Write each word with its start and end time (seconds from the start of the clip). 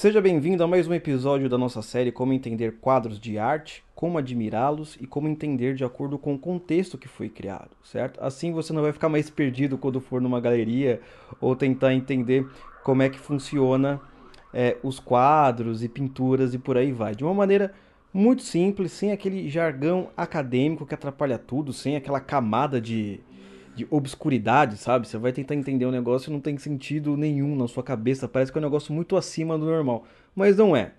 Seja 0.00 0.18
bem-vindo 0.18 0.64
a 0.64 0.66
mais 0.66 0.88
um 0.88 0.94
episódio 0.94 1.46
da 1.46 1.58
nossa 1.58 1.82
série 1.82 2.10
Como 2.10 2.32
Entender 2.32 2.78
Quadros 2.80 3.20
de 3.20 3.38
Arte, 3.38 3.84
Como 3.94 4.16
Admirá-los 4.16 4.96
e 4.98 5.06
Como 5.06 5.28
Entender 5.28 5.74
de 5.74 5.84
acordo 5.84 6.18
com 6.18 6.32
o 6.32 6.38
contexto 6.38 6.96
que 6.96 7.06
foi 7.06 7.28
criado, 7.28 7.72
certo? 7.84 8.18
Assim 8.24 8.50
você 8.50 8.72
não 8.72 8.80
vai 8.80 8.94
ficar 8.94 9.10
mais 9.10 9.28
perdido 9.28 9.76
quando 9.76 10.00
for 10.00 10.18
numa 10.22 10.40
galeria 10.40 11.02
ou 11.38 11.54
tentar 11.54 11.92
entender 11.92 12.48
como 12.82 13.02
é 13.02 13.10
que 13.10 13.18
funciona 13.18 14.00
é, 14.54 14.78
os 14.82 14.98
quadros 14.98 15.84
e 15.84 15.88
pinturas 15.90 16.54
e 16.54 16.58
por 16.58 16.78
aí 16.78 16.92
vai. 16.92 17.14
De 17.14 17.22
uma 17.22 17.34
maneira 17.34 17.70
muito 18.10 18.40
simples, 18.40 18.92
sem 18.92 19.12
aquele 19.12 19.50
jargão 19.50 20.08
acadêmico 20.16 20.86
que 20.86 20.94
atrapalha 20.94 21.36
tudo, 21.36 21.74
sem 21.74 21.94
aquela 21.94 22.20
camada 22.20 22.80
de, 22.80 23.20
de 23.74 23.86
obscuridade, 23.90 24.76
sabe? 24.76 25.06
Você 25.06 25.16
vai 25.18 25.32
tentar 25.32 25.54
entender 25.54 25.86
o 25.86 25.90
negócio 25.90 26.30
e 26.30 26.32
não 26.32 26.40
tem 26.40 26.56
sentido 26.58 27.16
nenhum 27.16 27.56
na 27.56 27.68
sua 27.68 27.82
cabeça. 27.82 28.28
Parece 28.28 28.52
que 28.52 28.58
é 28.58 28.60
um 28.60 28.64
negócio 28.64 28.92
muito 28.92 29.16
acima 29.16 29.58
do 29.58 29.66
normal. 29.66 30.04
Mas 30.34 30.56
não 30.56 30.76
é. 30.76 30.92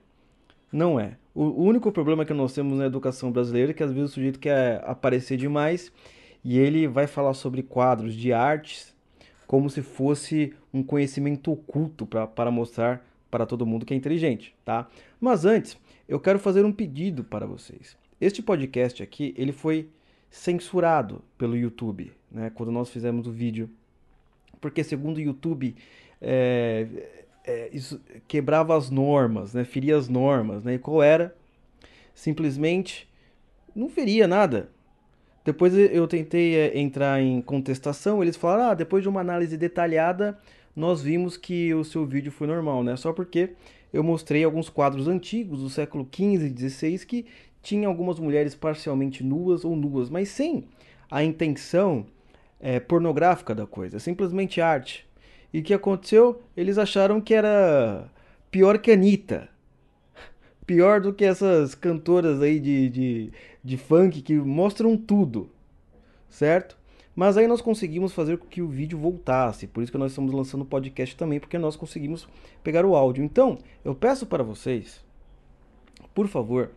Não 0.71 0.99
é. 0.99 1.17
O 1.33 1.63
único 1.63 1.91
problema 1.91 2.25
que 2.25 2.33
nós 2.33 2.53
temos 2.53 2.77
na 2.77 2.85
educação 2.85 3.31
brasileira 3.31 3.71
é 3.71 3.73
que 3.73 3.83
às 3.83 3.91
vezes 3.91 4.11
o 4.11 4.13
sujeito 4.13 4.39
quer 4.39 4.83
aparecer 4.85 5.37
demais 5.37 5.91
e 6.43 6.57
ele 6.57 6.87
vai 6.87 7.07
falar 7.07 7.33
sobre 7.33 7.63
quadros 7.63 8.13
de 8.13 8.33
artes 8.33 8.93
como 9.47 9.69
se 9.69 9.81
fosse 9.81 10.53
um 10.73 10.81
conhecimento 10.81 11.51
oculto 11.51 12.05
para 12.05 12.49
mostrar 12.49 13.05
para 13.29 13.45
todo 13.45 13.65
mundo 13.65 13.85
que 13.85 13.93
é 13.93 13.97
inteligente, 13.97 14.55
tá? 14.63 14.89
Mas 15.19 15.45
antes, 15.45 15.77
eu 16.07 16.19
quero 16.19 16.39
fazer 16.39 16.65
um 16.65 16.71
pedido 16.71 17.23
para 17.23 17.45
vocês. 17.45 17.97
Este 18.19 18.41
podcast 18.41 19.03
aqui, 19.03 19.33
ele 19.37 19.51
foi 19.51 19.89
censurado 20.29 21.21
pelo 21.37 21.55
YouTube, 21.57 22.11
né, 22.31 22.51
quando 22.53 22.71
nós 22.71 22.89
fizemos 22.89 23.27
o 23.27 23.31
vídeo, 23.31 23.69
porque 24.59 24.83
segundo 24.83 25.17
o 25.17 25.21
YouTube 25.21 25.75
é, 26.21 26.87
é, 27.43 27.69
isso 27.73 27.99
quebrava 28.27 28.77
as 28.77 28.89
normas, 28.89 29.53
né, 29.53 29.63
feria 29.63 29.97
as 29.97 30.07
normas, 30.07 30.63
né, 30.63 30.75
e 30.75 30.79
qual 30.79 31.01
era? 31.01 31.35
Simplesmente 32.13 33.09
não 33.75 33.89
feria 33.89 34.27
nada. 34.27 34.69
Depois 35.43 35.75
eu 35.75 36.07
tentei 36.07 36.55
é, 36.55 36.79
entrar 36.79 37.19
em 37.19 37.41
contestação, 37.41 38.21
eles 38.21 38.35
falaram, 38.35 38.71
ah, 38.71 38.73
depois 38.75 39.01
de 39.01 39.09
uma 39.09 39.21
análise 39.21 39.57
detalhada, 39.57 40.37
nós 40.75 41.01
vimos 41.01 41.35
que 41.35 41.73
o 41.73 41.83
seu 41.83 42.05
vídeo 42.05 42.31
foi 42.31 42.45
normal, 42.47 42.83
né? 42.83 42.95
Só 42.95 43.11
porque 43.11 43.53
eu 43.91 44.03
mostrei 44.03 44.43
alguns 44.43 44.69
quadros 44.69 45.07
antigos 45.07 45.61
do 45.61 45.69
século 45.69 46.07
XV 46.13 46.45
e 46.45 46.69
XVI 46.69 47.05
que 47.05 47.25
tinha 47.61 47.87
algumas 47.87 48.19
mulheres 48.19 48.55
parcialmente 48.55 49.23
nuas 49.23 49.65
ou 49.65 49.75
nuas, 49.75 50.09
mas 50.09 50.29
sem 50.29 50.65
a 51.09 51.23
intenção 51.23 52.05
é, 52.61 52.79
pornográfica 52.79 53.55
da 53.55 53.65
coisa, 53.65 53.99
simplesmente 53.99 54.61
arte. 54.61 55.07
E 55.51 55.59
o 55.59 55.63
que 55.63 55.73
aconteceu? 55.73 56.41
Eles 56.55 56.77
acharam 56.77 57.19
que 57.19 57.33
era 57.33 58.09
pior 58.49 58.77
que 58.77 58.91
a 58.91 58.93
Anitta. 58.93 59.49
Pior 60.65 61.01
do 61.01 61.11
que 61.11 61.25
essas 61.25 61.75
cantoras 61.75 62.41
aí 62.41 62.59
de, 62.59 62.89
de, 62.89 63.33
de 63.61 63.77
funk 63.77 64.21
que 64.21 64.35
mostram 64.35 64.95
tudo, 64.95 65.49
certo? 66.29 66.77
Mas 67.13 67.35
aí 67.35 67.45
nós 67.45 67.59
conseguimos 67.59 68.13
fazer 68.13 68.37
com 68.37 68.47
que 68.47 68.61
o 68.61 68.69
vídeo 68.69 68.97
voltasse, 68.97 69.67
por 69.67 69.83
isso 69.83 69.91
que 69.91 69.97
nós 69.97 70.11
estamos 70.11 70.31
lançando 70.31 70.61
o 70.61 70.65
podcast 70.65 71.17
também, 71.17 71.41
porque 71.41 71.57
nós 71.57 71.75
conseguimos 71.75 72.27
pegar 72.63 72.85
o 72.85 72.95
áudio. 72.95 73.23
Então, 73.23 73.57
eu 73.83 73.93
peço 73.93 74.25
para 74.25 74.43
vocês, 74.43 75.03
por 76.13 76.27
favor, 76.27 76.71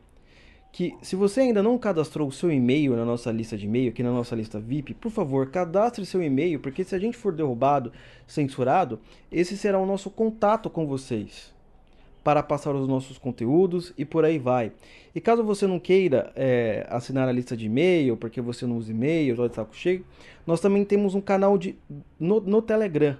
que 0.75 0.97
se 1.01 1.15
você 1.15 1.43
ainda 1.43 1.63
não 1.63 1.79
cadastrou 1.79 2.27
o 2.27 2.33
seu 2.33 2.51
e-mail 2.51 2.97
na 2.97 3.05
nossa 3.05 3.31
lista 3.31 3.57
de 3.57 3.65
e-mail, 3.65 3.91
aqui 3.91 4.03
na 4.03 4.11
nossa 4.11 4.35
lista 4.35 4.59
VIP, 4.59 4.93
por 4.93 5.09
favor, 5.09 5.49
cadastre 5.49 6.05
seu 6.05 6.21
e-mail, 6.21 6.59
porque 6.59 6.83
se 6.83 6.97
a 6.97 6.99
gente 6.99 7.17
for 7.17 7.33
derrubado, 7.33 7.93
censurado, 8.27 8.99
esse 9.31 9.57
será 9.57 9.79
o 9.79 9.87
nosso 9.87 10.11
contato 10.11 10.69
com 10.69 10.85
vocês 10.85 11.55
para 12.25 12.43
passar 12.43 12.75
os 12.75 12.89
nossos 12.89 13.19
conteúdos 13.19 13.95
e 13.97 14.05
por 14.05 14.25
aí 14.25 14.37
vai. 14.37 14.73
E 15.15 15.21
caso 15.21 15.45
você 15.45 15.65
não 15.65 15.79
queira 15.79 16.33
é, 16.35 16.85
assinar 16.91 17.29
a 17.29 17.33
lista 17.33 17.57
de 17.57 17.67
e-mail, 17.67 18.17
porque 18.17 18.41
você 18.41 18.67
não 18.67 18.77
usa 18.77 18.91
e-mail, 18.91 19.35
está 19.35 19.47
de 19.47 19.55
saco 19.55 19.77
cheio, 19.77 20.05
nós 20.45 20.61
também 20.61 20.85
temos 20.85 21.15
um 21.15 21.21
canal 21.21 21.57
de, 21.57 21.79
no, 22.19 22.41
no 22.41 22.61
Telegram, 22.61 23.17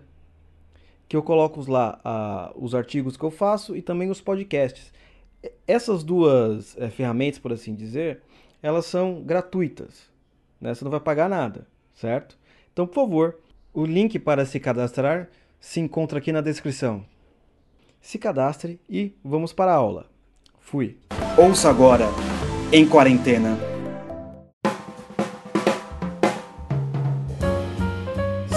que 1.09 1.17
eu 1.17 1.23
coloco 1.23 1.65
lá 1.71 2.01
uh, 2.05 2.65
os 2.65 2.75
artigos 2.75 3.17
que 3.17 3.23
eu 3.23 3.31
faço 3.31 3.77
e 3.77 3.81
também 3.81 4.11
os 4.11 4.21
podcasts. 4.21 4.93
Essas 5.67 6.03
duas 6.03 6.77
é, 6.79 6.89
ferramentas, 6.89 7.39
por 7.39 7.53
assim 7.53 7.75
dizer, 7.75 8.21
elas 8.63 8.87
são 8.87 9.23
gratuitas. 9.23 10.11
Né? 10.61 10.75
Você 10.75 10.85
não 10.85 10.91
vai 10.91 11.01
pagar 11.01 11.29
nada, 11.29 11.67
certo? 11.95 12.39
Então, 12.73 12.87
por 12.87 12.95
favor, 12.95 13.39
o 13.73 13.85
link 13.85 14.19
para 14.19 14.47
se 14.47 14.59
cadastrar 14.59 15.29
se 15.61 15.81
encontra 15.81 16.19
aqui 16.19 16.33
na 16.33 16.41
descrição. 16.41 17.05
Se 18.01 18.19
cadastre 18.19 18.81
e 18.89 19.15
vamos 19.25 19.53
para 19.53 19.73
a 19.73 19.77
aula. 19.77 20.07
Fui. 20.59 20.97
Ouça 21.39 21.71
agora, 21.71 22.07
em 22.73 22.87
quarentena. 22.87 23.57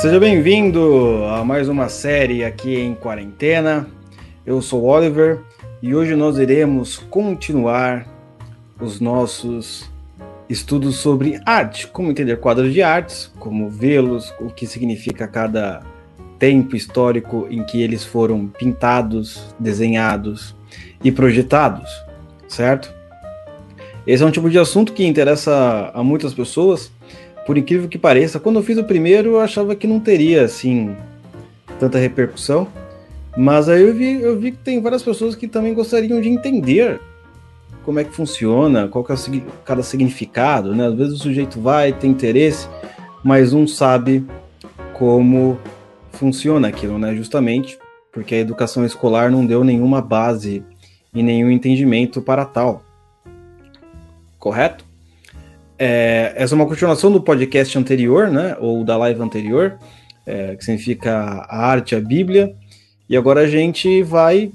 Seja 0.01 0.19
bem-vindo 0.19 1.23
a 1.25 1.43
mais 1.43 1.67
uma 1.67 1.89
série 1.89 2.45
aqui 2.45 2.77
em 2.77 2.93
quarentena. 2.93 3.89
Eu 4.45 4.61
sou 4.61 4.83
Oliver 4.83 5.43
e 5.81 5.93
hoje 5.93 6.15
nós 6.15 6.37
iremos 6.37 6.97
continuar 6.97 8.07
os 8.79 8.99
nossos 8.99 9.89
estudos 10.49 10.97
sobre 10.97 11.39
arte, 11.45 11.87
como 11.87 12.09
entender 12.09 12.37
quadros 12.37 12.73
de 12.73 12.81
artes, 12.81 13.31
como 13.39 13.69
vê-los, 13.69 14.33
o 14.39 14.49
que 14.49 14.65
significa 14.65 15.27
cada 15.27 15.83
tempo 16.39 16.75
histórico 16.75 17.47
em 17.49 17.63
que 17.63 17.81
eles 17.81 18.03
foram 18.03 18.47
pintados, 18.47 19.53
desenhados 19.59 20.55
e 21.03 21.11
projetados, 21.11 21.89
certo? 22.47 22.93
Esse 24.05 24.23
é 24.23 24.25
um 24.25 24.31
tipo 24.31 24.49
de 24.49 24.57
assunto 24.57 24.93
que 24.93 25.05
interessa 25.05 25.91
a 25.93 26.01
muitas 26.01 26.33
pessoas, 26.33 26.91
por 27.45 27.57
incrível 27.57 27.87
que 27.87 27.97
pareça. 27.97 28.39
Quando 28.39 28.57
eu 28.57 28.63
fiz 28.63 28.77
o 28.77 28.83
primeiro, 28.83 29.31
eu 29.31 29.39
achava 29.39 29.75
que 29.75 29.85
não 29.85 29.99
teria 29.99 30.43
assim 30.43 30.95
tanta 31.79 31.97
repercussão, 31.97 32.67
mas 33.37 33.69
aí 33.69 33.83
eu 33.83 33.93
vi, 33.93 34.19
eu 34.19 34.39
vi 34.39 34.51
que 34.51 34.57
tem 34.57 34.81
várias 34.81 35.03
pessoas 35.03 35.35
que 35.35 35.47
também 35.47 35.71
gostariam 35.71 36.19
de 36.19 36.27
entender 36.27 36.99
como 37.85 37.99
é 37.99 38.03
que 38.03 38.11
funciona, 38.11 38.87
qual 38.87 39.03
que 39.03 39.11
é 39.11 39.15
o, 39.15 39.41
cada 39.63 39.83
significado, 39.83 40.75
né? 40.75 40.87
Às 40.87 40.95
vezes 40.95 41.13
o 41.13 41.17
sujeito 41.19 41.61
vai, 41.61 41.93
tem 41.93 42.09
interesse, 42.09 42.67
mas 43.23 43.53
não 43.53 43.67
sabe 43.67 44.25
como 44.91 45.59
funciona 46.13 46.67
aquilo, 46.67 46.97
né? 46.97 47.15
Justamente 47.15 47.77
porque 48.11 48.33
a 48.33 48.39
educação 48.39 48.83
escolar 48.83 49.29
não 49.29 49.45
deu 49.45 49.63
nenhuma 49.63 50.01
base 50.01 50.63
e 51.13 51.21
nenhum 51.21 51.51
entendimento 51.51 52.23
para 52.23 52.43
tal. 52.43 52.83
Correto? 54.39 54.83
É, 55.77 56.33
essa 56.35 56.55
é 56.55 56.57
uma 56.57 56.65
continuação 56.65 57.11
do 57.11 57.21
podcast 57.21 57.77
anterior, 57.77 58.31
né? 58.31 58.57
Ou 58.59 58.83
da 58.83 58.97
live 58.97 59.21
anterior, 59.21 59.77
é, 60.25 60.55
que 60.55 60.65
significa 60.65 61.45
a 61.47 61.67
arte, 61.67 61.95
a 61.95 62.01
Bíblia 62.01 62.55
e 63.09 63.15
agora 63.15 63.41
a 63.41 63.47
gente 63.47 64.01
vai 64.03 64.51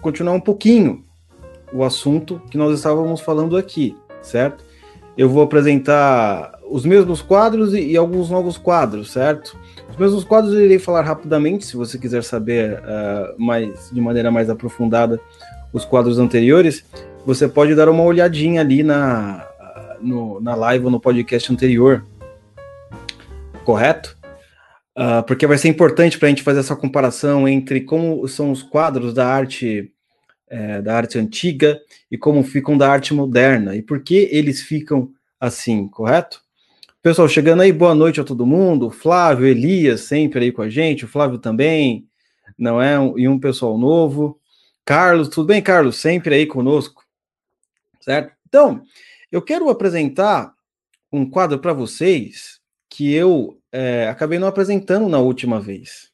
continuar 0.00 0.34
um 0.34 0.40
pouquinho 0.40 1.04
o 1.72 1.82
assunto 1.82 2.40
que 2.50 2.56
nós 2.56 2.76
estávamos 2.76 3.20
falando 3.20 3.56
aqui, 3.56 3.96
certo? 4.22 4.64
Eu 5.16 5.28
vou 5.28 5.42
apresentar 5.42 6.58
os 6.68 6.84
mesmos 6.84 7.20
quadros 7.20 7.74
e, 7.74 7.90
e 7.90 7.96
alguns 7.96 8.30
novos 8.30 8.56
quadros, 8.56 9.12
certo? 9.12 9.56
Os 9.90 9.96
mesmos 9.96 10.24
quadros 10.24 10.54
eu 10.54 10.64
irei 10.64 10.78
falar 10.78 11.02
rapidamente, 11.02 11.66
se 11.66 11.76
você 11.76 11.98
quiser 11.98 12.22
saber 12.24 12.80
uh, 12.80 13.34
mais 13.42 13.90
de 13.92 14.00
maneira 14.00 14.30
mais 14.30 14.48
aprofundada 14.48 15.20
os 15.72 15.84
quadros 15.84 16.18
anteriores, 16.18 16.84
você 17.26 17.48
pode 17.48 17.74
dar 17.74 17.88
uma 17.88 18.02
olhadinha 18.02 18.60
ali 18.60 18.82
na, 18.82 19.46
no, 20.00 20.40
na 20.40 20.54
live 20.54 20.84
ou 20.84 20.90
no 20.90 21.00
podcast 21.00 21.52
anterior, 21.52 22.04
correto? 23.64 24.16
Uh, 24.96 25.22
porque 25.26 25.46
vai 25.46 25.58
ser 25.58 25.68
importante 25.68 26.18
para 26.18 26.26
a 26.26 26.30
gente 26.30 26.42
fazer 26.42 26.60
essa 26.60 26.76
comparação 26.76 27.48
entre 27.48 27.82
como 27.82 28.26
são 28.28 28.50
os 28.50 28.62
quadros 28.62 29.14
da 29.14 29.26
arte 29.26 29.90
é, 30.48 30.80
da 30.82 30.96
arte 30.96 31.18
antiga 31.18 31.80
e 32.10 32.18
como 32.18 32.42
ficam 32.44 32.76
da 32.76 32.88
arte 32.88 33.12
moderna 33.14 33.74
e 33.74 33.82
por 33.82 34.02
que 34.02 34.28
eles 34.30 34.60
ficam 34.60 35.10
assim, 35.40 35.88
correto? 35.88 36.42
Pessoal, 37.02 37.28
chegando 37.28 37.62
aí, 37.62 37.72
boa 37.72 37.94
noite 37.94 38.20
a 38.20 38.24
todo 38.24 38.46
mundo. 38.46 38.90
Flávio, 38.90 39.46
Elias, 39.46 40.02
sempre 40.02 40.44
aí 40.44 40.52
com 40.52 40.62
a 40.62 40.70
gente. 40.70 41.04
O 41.04 41.08
Flávio 41.08 41.38
também, 41.38 42.08
não 42.56 42.80
é? 42.80 42.94
E 43.16 43.28
um 43.28 43.38
pessoal 43.38 43.76
novo. 43.76 44.40
Carlos, 44.84 45.28
tudo 45.28 45.48
bem, 45.48 45.60
Carlos? 45.60 45.96
Sempre 45.96 46.34
aí 46.34 46.46
conosco, 46.46 47.04
certo? 48.00 48.32
Então, 48.48 48.82
eu 49.30 49.42
quero 49.42 49.68
apresentar 49.68 50.54
um 51.12 51.28
quadro 51.28 51.58
para 51.58 51.72
vocês 51.72 52.60
que 52.94 53.12
eu 53.12 53.60
é, 53.72 54.06
acabei 54.06 54.38
não 54.38 54.46
apresentando 54.46 55.08
na 55.08 55.18
última 55.18 55.60
vez. 55.60 56.12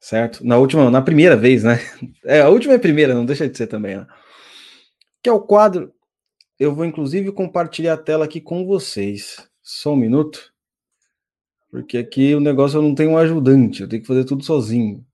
Certo? 0.00 0.42
Na 0.42 0.56
última, 0.56 0.90
na 0.90 1.02
primeira 1.02 1.36
vez, 1.36 1.62
né? 1.62 1.78
É, 2.24 2.40
a 2.40 2.48
última 2.48 2.72
é 2.72 2.76
a 2.76 2.80
primeira, 2.80 3.12
não 3.12 3.26
deixa 3.26 3.46
de 3.46 3.56
ser 3.56 3.66
também, 3.66 3.98
né? 3.98 4.06
Que 5.22 5.28
é 5.28 5.32
o 5.32 5.42
quadro. 5.42 5.92
Eu 6.58 6.74
vou 6.74 6.86
inclusive 6.86 7.30
compartilhar 7.32 7.94
a 7.94 7.98
tela 7.98 8.24
aqui 8.24 8.40
com 8.40 8.64
vocês. 8.64 9.46
Só 9.62 9.92
um 9.92 9.96
minuto. 9.96 10.54
Porque 11.70 11.98
aqui 11.98 12.34
o 12.34 12.40
negócio 12.40 12.78
eu 12.78 12.82
não 12.82 12.94
tenho 12.94 13.10
um 13.10 13.18
ajudante, 13.18 13.82
eu 13.82 13.88
tenho 13.88 14.00
que 14.00 14.08
fazer 14.08 14.24
tudo 14.24 14.42
sozinho. 14.42 15.04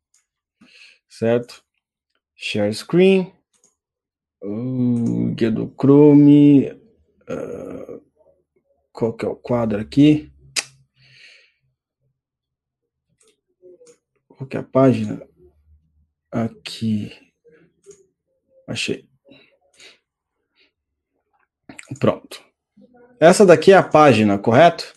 Certo? 1.08 1.64
Share 2.36 2.72
screen. 2.72 3.32
Uh, 4.40 5.34
guia 5.34 5.50
do 5.50 5.66
Chrome. 5.76 6.70
Uh, 7.28 8.00
qual 8.92 9.12
que 9.12 9.26
é 9.26 9.28
o 9.28 9.34
quadro 9.34 9.80
aqui? 9.80 10.30
Qual 14.36 14.46
que 14.48 14.56
é 14.56 14.60
a 14.60 14.62
página? 14.62 15.22
Aqui. 16.30 17.10
Achei. 18.66 19.08
Pronto. 21.98 22.42
Essa 23.18 23.46
daqui 23.46 23.72
é 23.72 23.76
a 23.76 23.82
página, 23.82 24.38
correto? 24.38 24.92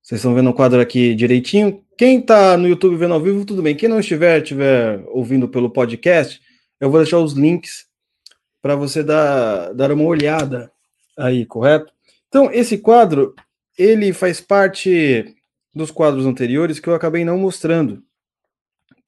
Vocês 0.00 0.20
estão 0.20 0.34
vendo 0.34 0.50
o 0.50 0.54
quadro 0.54 0.80
aqui 0.80 1.14
direitinho. 1.14 1.84
Quem 1.96 2.20
está 2.20 2.56
no 2.56 2.68
YouTube 2.68 2.96
vendo 2.96 3.14
ao 3.14 3.20
vivo, 3.20 3.44
tudo 3.44 3.62
bem. 3.62 3.74
Quem 3.74 3.88
não 3.88 4.00
estiver, 4.00 4.42
estiver 4.42 5.02
ouvindo 5.08 5.48
pelo 5.48 5.70
podcast, 5.70 6.40
eu 6.80 6.90
vou 6.90 7.00
deixar 7.00 7.18
os 7.18 7.32
links 7.32 7.86
para 8.60 8.76
você 8.76 9.02
dar, 9.02 9.72
dar 9.72 9.90
uma 9.90 10.04
olhada 10.04 10.70
aí, 11.18 11.44
correto? 11.44 11.92
Então, 12.28 12.50
esse 12.52 12.78
quadro, 12.78 13.34
ele 13.76 14.12
faz 14.12 14.40
parte 14.40 15.34
dos 15.74 15.90
quadros 15.90 16.26
anteriores 16.26 16.78
que 16.78 16.88
eu 16.88 16.94
acabei 16.94 17.24
não 17.24 17.38
mostrando. 17.38 18.02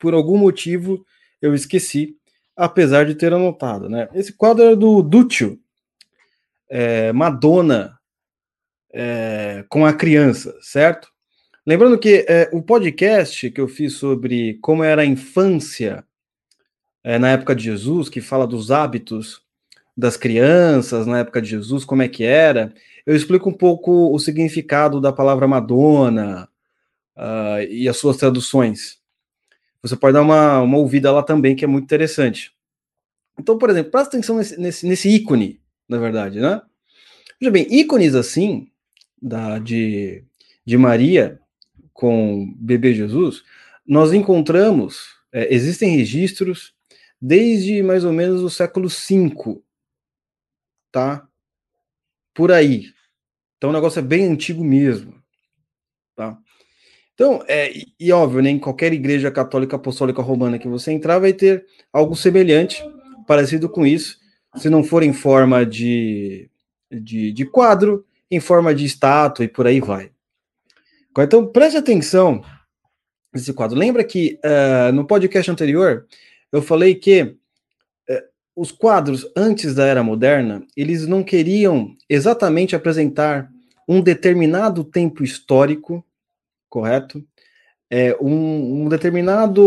Por 0.04 0.12
algum 0.12 0.36
motivo, 0.36 1.02
eu 1.40 1.54
esqueci, 1.54 2.14
apesar 2.54 3.06
de 3.06 3.14
ter 3.14 3.32
anotado, 3.32 3.88
né? 3.88 4.06
Esse 4.12 4.34
quadro 4.34 4.62
é 4.62 4.76
do 4.76 5.00
Dúcio, 5.00 5.58
é, 6.68 7.10
Madonna 7.10 7.98
é, 8.92 9.64
com 9.66 9.86
a 9.86 9.94
criança, 9.94 10.54
certo? 10.60 11.08
Lembrando 11.66 11.98
que 11.98 12.26
é, 12.28 12.50
o 12.52 12.60
podcast 12.60 13.50
que 13.50 13.58
eu 13.58 13.66
fiz 13.66 13.94
sobre 13.94 14.58
como 14.60 14.84
era 14.84 15.00
a 15.00 15.06
infância 15.06 16.04
é, 17.02 17.18
na 17.18 17.30
época 17.30 17.56
de 17.56 17.64
Jesus, 17.64 18.10
que 18.10 18.20
fala 18.20 18.46
dos 18.46 18.70
hábitos 18.70 19.40
das 19.96 20.18
crianças 20.18 21.06
na 21.06 21.20
época 21.20 21.40
de 21.40 21.48
Jesus, 21.48 21.82
como 21.82 22.02
é 22.02 22.08
que 22.08 22.24
era, 22.24 22.74
eu 23.06 23.16
explico 23.16 23.48
um 23.48 23.54
pouco 23.54 24.14
o 24.14 24.18
significado 24.18 25.00
da 25.00 25.14
palavra 25.14 25.48
Madonna 25.48 26.46
uh, 27.16 27.62
e 27.70 27.88
as 27.88 27.96
suas 27.96 28.18
traduções. 28.18 29.02
Você 29.84 29.96
pode 29.96 30.14
dar 30.14 30.22
uma, 30.22 30.62
uma 30.62 30.78
ouvida 30.78 31.12
lá 31.12 31.22
também, 31.22 31.54
que 31.54 31.62
é 31.62 31.68
muito 31.68 31.84
interessante. 31.84 32.54
Então, 33.38 33.58
por 33.58 33.68
exemplo, 33.68 33.90
presta 33.90 34.16
atenção 34.16 34.38
nesse, 34.38 34.58
nesse, 34.58 34.86
nesse 34.86 35.08
ícone, 35.10 35.60
na 35.86 35.98
verdade, 35.98 36.40
né? 36.40 36.62
Veja 37.38 37.50
bem, 37.50 37.66
ícones 37.70 38.14
assim, 38.14 38.66
da, 39.20 39.58
de, 39.58 40.24
de 40.64 40.78
Maria 40.78 41.38
com 41.92 42.50
bebê 42.56 42.94
Jesus, 42.94 43.42
nós 43.86 44.14
encontramos, 44.14 45.16
é, 45.30 45.52
existem 45.54 45.94
registros 45.94 46.74
desde 47.20 47.82
mais 47.82 48.04
ou 48.04 48.12
menos 48.12 48.40
o 48.40 48.48
século 48.48 48.88
V, 48.88 49.62
tá? 50.90 51.28
Por 52.32 52.50
aí. 52.50 52.86
Então 53.58 53.68
o 53.68 53.72
negócio 53.74 53.98
é 53.98 54.02
bem 54.02 54.24
antigo 54.24 54.64
mesmo, 54.64 55.22
tá? 56.16 56.38
Então, 57.14 57.44
é, 57.46 57.72
e, 57.98 58.12
óbvio, 58.12 58.42
né, 58.42 58.50
em 58.50 58.58
qualquer 58.58 58.92
igreja 58.92 59.30
católica 59.30 59.76
apostólica 59.76 60.20
romana 60.20 60.58
que 60.58 60.66
você 60.66 60.90
entrar, 60.90 61.20
vai 61.20 61.32
ter 61.32 61.64
algo 61.92 62.16
semelhante, 62.16 62.82
parecido 63.26 63.68
com 63.68 63.86
isso, 63.86 64.18
se 64.56 64.68
não 64.68 64.82
for 64.82 65.02
em 65.02 65.12
forma 65.12 65.64
de, 65.64 66.50
de, 66.90 67.32
de 67.32 67.44
quadro, 67.44 68.04
em 68.30 68.40
forma 68.40 68.74
de 68.74 68.84
estátua 68.84 69.44
e 69.44 69.48
por 69.48 69.66
aí 69.66 69.80
vai. 69.80 70.10
Então, 71.16 71.46
preste 71.46 71.76
atenção 71.76 72.42
nesse 73.32 73.52
quadro. 73.52 73.78
Lembra 73.78 74.02
que 74.02 74.38
uh, 74.44 74.92
no 74.92 75.06
podcast 75.06 75.50
anterior 75.50 76.06
eu 76.50 76.60
falei 76.60 76.96
que 76.96 77.22
uh, 77.22 78.22
os 78.56 78.72
quadros 78.72 79.24
antes 79.36 79.74
da 79.74 79.86
era 79.86 80.02
moderna 80.02 80.66
eles 80.76 81.06
não 81.06 81.22
queriam 81.22 81.96
exatamente 82.08 82.74
apresentar 82.74 83.48
um 83.88 84.00
determinado 84.00 84.82
tempo 84.82 85.22
histórico, 85.22 86.04
correto? 86.74 87.24
É, 87.88 88.16
um, 88.20 88.82
um 88.82 88.88
determinado 88.88 89.62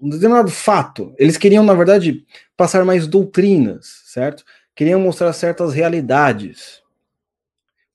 um 0.00 0.08
determinado 0.08 0.48
fato. 0.48 1.12
Eles 1.18 1.36
queriam, 1.36 1.64
na 1.64 1.74
verdade, 1.74 2.24
passar 2.56 2.84
mais 2.84 3.08
doutrinas, 3.08 4.04
certo? 4.04 4.44
Queriam 4.76 5.00
mostrar 5.00 5.32
certas 5.32 5.74
realidades 5.74 6.80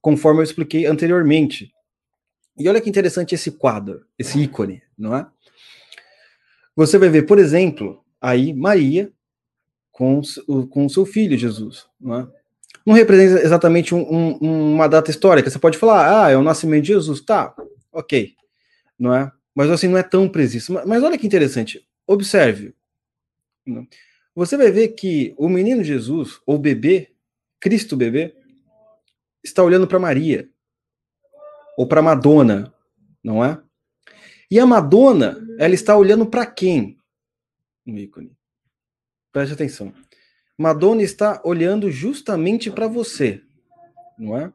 conforme 0.01 0.42
eu 0.42 0.44
expliquei 0.44 0.86
anteriormente. 0.86 1.71
E 2.57 2.68
olha 2.68 2.81
que 2.81 2.89
interessante 2.89 3.33
esse 3.33 3.54
quadro, 3.54 4.06
esse 4.19 4.38
ícone, 4.38 4.83
não 4.98 5.15
é? 5.15 5.25
Você 6.75 6.98
vai 6.98 7.07
ver, 7.07 7.25
por 7.25 7.39
exemplo, 7.39 8.04
aí 8.19 8.54
Maria 8.54 9.10
com, 9.89 10.21
com 10.69 10.89
seu 10.89 11.06
filho 11.06 11.38
Jesus, 11.38 11.88
não 11.98 12.19
é? 12.19 12.27
Não 12.85 12.94
representa 12.94 13.41
exatamente 13.44 13.95
um, 13.95 14.01
um, 14.01 14.74
uma 14.74 14.88
data 14.88 15.09
histórica. 15.09 15.50
Você 15.50 15.59
pode 15.59 15.77
falar, 15.77 16.25
ah, 16.25 16.30
é 16.30 16.38
o 16.38 16.44
nascimento 16.44 16.83
de 16.83 16.89
Jesus, 16.89 17.21
tá? 17.21 17.56
Ok, 17.91 18.33
não 19.00 19.13
é? 19.13 19.31
Mas 19.56 19.69
assim 19.69 19.88
não 19.88 19.97
é 19.97 20.03
tão 20.03 20.27
preciso. 20.27 20.74
Mas, 20.74 20.85
mas 20.85 21.03
olha 21.03 21.18
que 21.18 21.27
interessante. 21.27 21.88
Observe. 22.06 22.75
Você 24.35 24.57
vai 24.57 24.71
ver 24.71 24.89
que 24.89 25.33
o 25.38 25.47
menino 25.47 25.83
Jesus, 25.83 26.41
ou 26.45 26.57
bebê, 26.57 27.12
Cristo 27.59 27.95
bebê, 27.95 28.35
está 29.44 29.63
olhando 29.63 29.88
para 29.88 30.00
Maria 30.00 30.50
ou 31.77 31.88
para 31.88 32.01
Madonna, 32.01 32.74
não 33.24 33.44
é? 33.44 33.62
E 34.50 34.59
a 34.59 34.65
Madonna, 34.65 35.38
ela 35.57 35.74
está 35.74 35.97
olhando 35.97 36.25
para 36.25 36.45
quem? 36.45 36.97
No 37.86 37.97
ícone. 37.97 38.31
Preste 39.31 39.53
atenção. 39.53 39.94
Madonna 40.57 41.01
está 41.01 41.41
olhando 41.44 41.89
justamente 41.89 42.69
para 42.69 42.88
você, 42.88 43.41
não 44.17 44.38
é? 44.38 44.53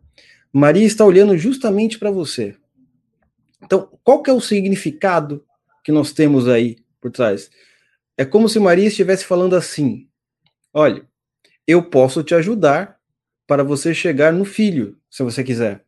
Maria 0.53 0.87
está 0.87 1.05
olhando 1.05 1.37
justamente 1.37 1.99
para 1.99 2.11
você. 2.11 2.57
Então, 3.63 3.91
qual 4.03 4.23
que 4.23 4.31
é 4.31 4.33
o 4.33 4.41
significado 4.41 5.45
que 5.85 5.93
nós 5.93 6.13
temos 6.13 6.49
aí 6.49 6.79
por 7.01 7.11
trás? 7.11 7.51
É 8.17 8.25
como 8.25 8.49
se 8.49 8.59
Maria 8.59 8.87
estivesse 8.89 9.25
falando 9.25 9.55
assim: 9.55 10.09
olha, 10.73 11.07
eu 11.67 11.83
posso 11.83 12.23
te 12.23 12.35
ajudar 12.35 12.99
para 13.47 13.63
você 13.63 13.95
chegar 13.95 14.33
no 14.33 14.45
filho, 14.45 14.99
se 15.11 15.23
você 15.23 15.43
quiser. 15.43 15.85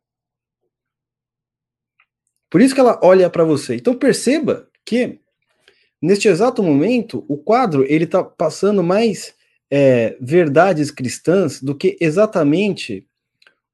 Por 2.51 2.61
isso 2.61 2.75
que 2.75 2.81
ela 2.81 2.99
olha 3.03 3.31
para 3.31 3.45
você. 3.45 3.77
Então 3.77 3.95
perceba 3.95 4.69
que 4.85 5.21
neste 6.03 6.27
exato 6.27 6.63
momento 6.63 7.25
o 7.29 7.39
quadro 7.39 7.85
ele 7.89 8.05
está 8.05 8.25
passando 8.25 8.83
mais 8.83 9.35
é, 9.71 10.17
verdades 10.21 10.91
cristãs 10.91 11.63
do 11.63 11.75
que 11.75 11.97
exatamente 12.01 13.07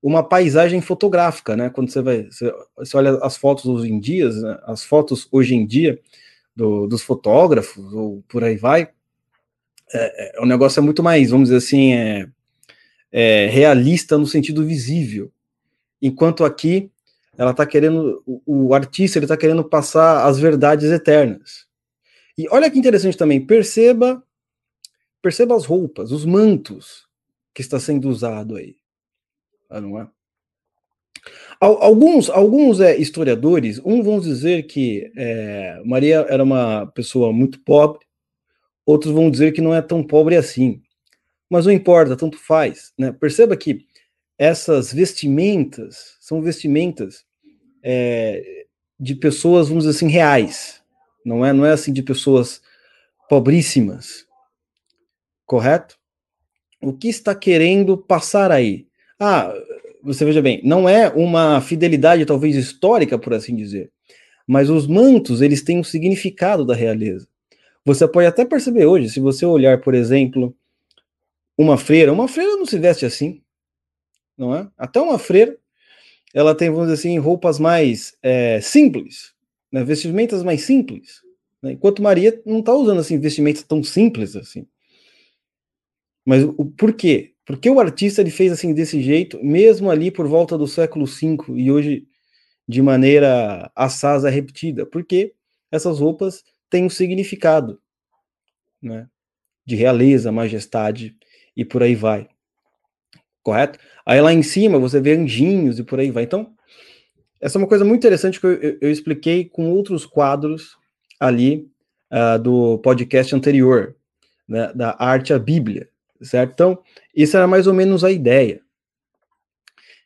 uma 0.03 0.23
paisagem 0.23 0.81
fotográfica, 0.81 1.57
né? 1.57 1.71
Quando 1.71 1.91
você 1.91 2.03
vai, 2.03 2.25
você, 2.25 2.53
você 2.77 2.97
olha 2.97 3.19
as 3.23 3.37
fotos 3.37 3.65
hoje 3.65 3.91
em 3.91 3.99
dia, 3.99 4.29
né? 4.31 4.59
as 4.65 4.85
fotos 4.85 5.27
hoje 5.33 5.55
em 5.55 5.67
dia 5.67 5.99
do, 6.55 6.87
dos 6.87 7.03
fotógrafos 7.03 7.93
ou 7.93 8.23
por 8.29 8.45
aí 8.45 8.57
vai, 8.57 8.91
é, 9.93 10.39
é, 10.39 10.41
o 10.41 10.47
negócio 10.47 10.81
é 10.81 10.83
muito 10.83 11.03
mais, 11.03 11.31
vamos 11.31 11.49
dizer 11.49 11.59
assim, 11.59 11.95
é, 11.95 12.29
é, 13.11 13.47
realista 13.47 14.19
no 14.19 14.27
sentido 14.27 14.65
visível, 14.65 15.33
enquanto 16.01 16.45
aqui 16.45 16.91
ela 17.39 17.51
está 17.51 17.67
querendo, 17.67 18.23
o, 18.27 18.69
o 18.69 18.75
artista 18.75 19.19
ele 19.19 19.27
está 19.27 19.37
querendo 19.37 19.65
passar 19.65 20.27
as 20.27 20.39
verdades 20.39 20.91
eternas. 20.91 21.67
E 22.37 22.47
olha 22.51 22.71
que 22.71 22.79
interessante 22.79 23.17
também, 23.17 23.45
perceba, 23.45 24.23
perceba 25.27 25.57
as 25.57 25.65
roupas, 25.65 26.13
os 26.13 26.25
mantos 26.25 27.07
que 27.53 27.61
está 27.61 27.81
sendo 27.81 28.09
usado 28.09 28.57
aí, 28.57 28.77
ah, 29.69 29.81
não 29.81 30.01
é? 30.01 30.09
Alguns, 31.59 32.31
alguns 32.31 32.81
é, 32.81 32.97
historiadores, 32.97 33.81
um 33.85 34.03
vão 34.03 34.21
dizer 34.21 34.65
que 34.67 35.11
é, 35.17 35.83
Maria 35.85 36.27
era 36.29 36.45
uma 36.45 36.87
pessoa 36.89 37.33
muito 37.33 37.61
pobre, 37.61 38.07
outros 38.85 39.13
vão 39.13 39.31
dizer 39.31 39.53
que 39.53 39.61
não 39.61 39.75
é 39.75 39.83
tão 39.83 40.05
pobre 40.05 40.37
assim 40.37 40.83
mas 41.49 41.67
não 41.67 41.73
importa, 41.73 42.17
tanto 42.17 42.39
faz. 42.39 42.93
Né? 42.99 43.13
Perceba 43.13 43.57
que 43.57 43.87
essas 44.39 44.93
vestimentas 44.93 46.17
são 46.21 46.43
vestimentas 46.43 47.25
é, 47.83 48.67
de 48.99 49.15
pessoas, 49.15 49.69
vamos 49.69 49.85
dizer 49.85 49.97
assim, 49.97 50.09
reais. 50.09 50.83
Não 51.25 51.45
é, 51.45 51.53
não 51.53 51.65
é 51.65 51.73
assim 51.73 51.93
de 51.93 52.03
pessoas 52.03 52.61
pobríssimas. 53.29 54.26
Correto? 55.47 55.97
O 56.83 56.93
que 56.93 57.09
está 57.09 57.35
querendo 57.35 57.97
passar 57.97 58.51
aí? 58.51 58.87
Ah, 59.19 59.55
você 60.03 60.25
veja 60.25 60.43
bem, 60.43 60.61
não 60.63 60.89
é 60.89 61.09
uma 61.09 61.61
fidelidade 61.61 62.27
talvez 62.27 62.55
histórica, 62.55 63.19
por 63.19 63.33
assim 63.33 63.57
dizer, 63.57 63.91
mas 64.47 64.69
os 64.71 64.87
mantos, 64.87 65.41
eles 65.41 65.63
têm 65.63 65.79
um 65.79 65.85
significado 65.85 66.65
da 66.65 66.75
realeza. 66.75 67.27
Você 67.85 68.07
pode 68.07 68.27
até 68.27 68.45
perceber 68.45 68.87
hoje, 68.87 69.09
se 69.09 69.21
você 69.21 69.47
olhar, 69.47 69.81
por 69.81 69.95
exemplo, 69.95 70.55
uma 71.57 71.79
freira, 71.79 72.13
uma 72.13 72.29
freira 72.29 72.57
não 72.57 72.67
se 72.67 72.79
veste 72.79 73.07
assim, 73.07 73.41
não 74.37 74.55
é? 74.55 74.69
Até 74.77 75.01
uma 75.01 75.19
freira, 75.19 75.57
ela 76.35 76.55
tem, 76.55 76.69
vamos 76.69 76.89
dizer 76.89 77.01
assim, 77.01 77.19
roupas 77.19 77.59
mais 77.59 78.17
é, 78.23 78.61
simples, 78.61 79.33
né? 79.73 79.83
vestimentas 79.83 80.43
mais 80.43 80.63
simples, 80.63 81.23
Né? 81.63 81.73
Enquanto 81.73 82.03
Maria 82.03 82.41
não 82.45 82.61
está 82.61 82.75
usando 82.75 83.01
assim, 83.01 83.19
vestimentos 83.19 83.63
tão 83.63 83.83
simples 83.83 84.37
assim. 84.37 84.67
Mas 86.27 86.43
o 86.43 86.65
por 86.65 86.93
quê? 86.93 87.35
Porque 87.47 87.71
o 87.71 87.79
artista 87.79 88.21
ele 88.21 88.31
fez 88.31 88.51
assim 88.51 88.75
desse 88.75 89.01
jeito, 89.01 89.39
mesmo 89.43 89.89
ali 89.89 90.11
por 90.11 90.27
volta 90.27 90.59
do 90.59 90.67
século 90.67 91.07
V 91.07 91.37
e 91.55 91.71
hoje 91.71 92.09
de 92.69 92.83
maneira 92.83 93.71
assaz 93.77 94.25
é 94.25 94.31
repetida? 94.31 94.85
Porque 94.85 95.33
essas 95.71 96.01
roupas 96.01 96.43
têm 96.69 96.85
um 96.85 96.91
significado, 96.91 97.81
né? 98.83 99.09
De 99.65 99.77
realeza, 99.77 100.33
majestade 100.33 101.17
e 101.57 101.65
por 101.65 101.83
aí 101.83 101.95
vai. 101.95 102.29
Correto? 103.43 103.79
Aí 104.05 104.21
lá 104.21 104.33
em 104.33 104.43
cima 104.43 104.79
você 104.79 105.01
vê 105.01 105.17
anjinhos 105.17 105.79
e 105.79 105.85
por 105.85 106.01
aí 106.01 106.11
vai. 106.11 106.25
Então, 106.25 106.53
essa 107.41 107.57
é 107.57 107.61
uma 107.61 107.69
coisa 107.69 107.85
muito 107.85 108.01
interessante 108.01 108.41
que 108.41 108.47
eu, 108.47 108.55
eu, 108.55 108.79
eu 108.81 108.91
expliquei 108.91 109.45
com 109.45 109.71
outros 109.71 110.05
quadros 110.05 110.77
ali 111.21 111.71
uh, 112.11 112.39
do 112.41 112.79
podcast 112.79 113.35
anterior, 113.35 113.95
né, 114.49 114.73
da 114.75 114.97
arte 114.99 115.33
à 115.33 115.39
Bíblia, 115.39 115.89
certo? 116.23 116.53
Então, 116.53 116.79
isso 117.15 117.37
era 117.37 117.47
mais 117.47 117.67
ou 117.67 117.75
menos 117.75 118.05
a 118.05 118.11
ideia. 118.11 118.61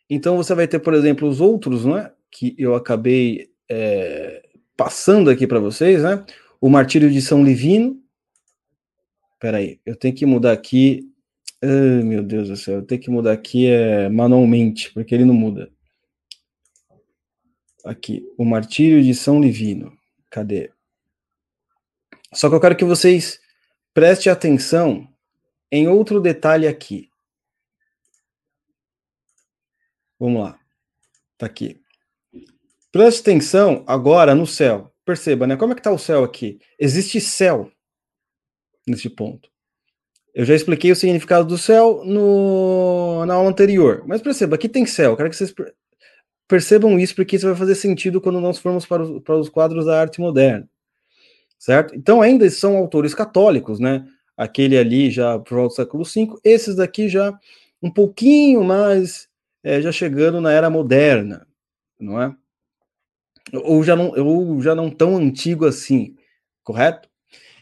Então, 0.08 0.36
você 0.36 0.54
vai 0.54 0.66
ter, 0.66 0.80
por 0.80 0.94
exemplo, 0.94 1.28
os 1.28 1.40
outros, 1.40 1.84
né, 1.84 2.10
que 2.30 2.54
eu 2.58 2.74
acabei 2.74 3.50
é, 3.68 4.42
passando 4.76 5.30
aqui 5.30 5.46
para 5.46 5.60
vocês, 5.60 6.02
né? 6.02 6.24
O 6.60 6.68
Martírio 6.68 7.10
de 7.10 7.20
São 7.22 7.44
Livino. 7.44 8.02
Peraí, 9.38 9.80
eu 9.86 9.94
tenho 9.94 10.14
que 10.14 10.26
mudar 10.26 10.52
aqui. 10.52 11.06
Meu 11.62 12.22
Deus 12.22 12.48
do 12.48 12.56
céu, 12.56 12.76
eu 12.76 12.82
tenho 12.82 13.00
que 13.00 13.10
mudar 13.10 13.32
aqui 13.32 13.66
é, 13.66 14.08
manualmente, 14.08 14.90
porque 14.92 15.14
ele 15.14 15.26
não 15.26 15.34
muda. 15.34 15.70
Aqui, 17.84 18.26
o 18.38 18.44
Martírio 18.44 19.02
de 19.02 19.14
São 19.14 19.40
Livino. 19.40 19.92
Cadê? 20.30 20.70
Só 22.32 22.48
que 22.48 22.54
eu 22.54 22.60
quero 22.60 22.76
que 22.76 22.84
vocês 22.84 23.40
prestem 23.92 24.32
atenção 24.32 25.06
em 25.70 25.88
outro 25.88 26.20
detalhe 26.20 26.66
aqui. 26.66 27.10
Vamos 30.18 30.42
lá. 30.42 30.58
Tá 31.38 31.46
aqui. 31.46 31.80
Preste 32.92 33.20
atenção 33.20 33.84
agora 33.86 34.34
no 34.34 34.46
céu. 34.46 34.92
Perceba, 35.04 35.46
né? 35.46 35.56
Como 35.56 35.72
é 35.72 35.76
que 35.76 35.82
tá 35.82 35.90
o 35.90 35.98
céu 35.98 36.22
aqui? 36.24 36.58
Existe 36.78 37.20
céu 37.20 37.70
nesse 38.86 39.08
ponto. 39.08 39.50
Eu 40.34 40.44
já 40.44 40.54
expliquei 40.54 40.92
o 40.92 40.96
significado 40.96 41.46
do 41.46 41.58
céu 41.58 42.02
no, 42.04 43.24
na 43.26 43.34
aula 43.34 43.48
anterior. 43.48 44.04
Mas 44.06 44.22
perceba, 44.22 44.56
aqui 44.56 44.68
tem 44.68 44.86
céu. 44.86 45.16
quero 45.16 45.30
que 45.30 45.36
vocês 45.36 45.54
percebam 46.46 46.98
isso, 46.98 47.14
porque 47.14 47.36
isso 47.36 47.46
vai 47.46 47.56
fazer 47.56 47.74
sentido 47.74 48.20
quando 48.20 48.40
nós 48.40 48.58
formos 48.58 48.84
para 48.84 49.02
os, 49.02 49.22
para 49.22 49.36
os 49.36 49.48
quadros 49.48 49.86
da 49.86 50.00
arte 50.00 50.20
moderna. 50.20 50.68
Certo? 51.58 51.94
Então, 51.94 52.22
ainda 52.22 52.48
são 52.50 52.76
autores 52.76 53.14
católicos, 53.14 53.78
né? 53.78 54.06
Aquele 54.40 54.78
ali 54.78 55.10
já 55.10 55.38
por 55.38 55.54
volta 55.56 55.74
do 55.74 55.76
século 55.76 56.02
V, 56.02 56.40
esses 56.42 56.76
daqui 56.76 57.10
já 57.10 57.38
um 57.82 57.90
pouquinho 57.90 58.64
mais, 58.64 59.28
é, 59.62 59.82
já 59.82 59.92
chegando 59.92 60.40
na 60.40 60.50
era 60.50 60.70
moderna, 60.70 61.46
não 61.98 62.18
é? 62.18 62.34
Ou 63.52 63.84
já 63.84 63.94
não, 63.94 64.12
ou 64.18 64.62
já 64.62 64.74
não 64.74 64.88
tão 64.88 65.18
antigo 65.18 65.66
assim, 65.66 66.16
correto? 66.64 67.06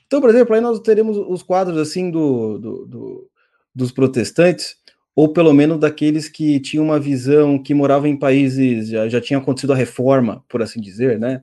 Então, 0.07 0.21
por 0.21 0.31
exemplo, 0.31 0.55
aí 0.55 0.61
nós 0.61 0.79
teremos 0.79 1.17
os 1.17 1.43
quadros 1.43 1.77
assim 1.79 2.13
do, 2.13 2.59
do, 2.59 2.87
do 2.87 3.31
dos 3.75 3.91
protestantes, 3.91 4.77
ou 5.17 5.33
pelo 5.33 5.53
menos 5.53 5.81
daqueles 5.81 6.29
que 6.29 6.61
tinham 6.61 6.85
uma 6.85 7.01
visão 7.01 7.61
que 7.61 7.75
moravam 7.75 8.07
em 8.09 8.17
países, 8.17 8.89
já, 8.89 9.09
já 9.09 9.21
tinha 9.21 9.41
acontecido 9.41 9.73
a 9.73 9.77
reforma, 9.77 10.45
por 10.49 10.63
assim 10.63 10.81
dizer, 10.81 11.19
né? 11.19 11.43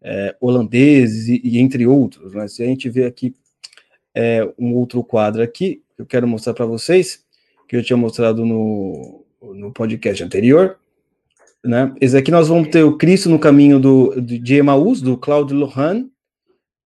É, 0.00 0.36
holandeses 0.40 1.26
e, 1.26 1.40
e, 1.42 1.58
entre 1.58 1.84
outros. 1.84 2.32
Né? 2.32 2.46
Se 2.46 2.62
a 2.62 2.66
gente 2.66 2.88
vê 2.88 3.06
aqui 3.06 3.34
é, 4.14 4.48
um 4.58 4.74
outro 4.74 5.02
quadro 5.02 5.42
aqui, 5.42 5.82
eu 5.96 6.06
quero 6.06 6.26
mostrar 6.26 6.54
para 6.54 6.66
vocês, 6.66 7.24
que 7.68 7.76
eu 7.76 7.82
tinha 7.82 7.96
mostrado 7.96 8.44
no, 8.44 9.24
no 9.42 9.72
podcast 9.72 10.22
anterior, 10.22 10.78
né? 11.64 11.94
Esse 12.00 12.16
aqui 12.16 12.30
nós 12.30 12.48
vamos 12.48 12.68
ter 12.68 12.82
o 12.82 12.96
Cristo 12.96 13.28
no 13.28 13.38
caminho 13.38 13.78
do, 13.80 14.20
de 14.20 14.54
Emaús, 14.54 15.02
do 15.02 15.16
Claude 15.16 15.52
Lohan, 15.54 16.08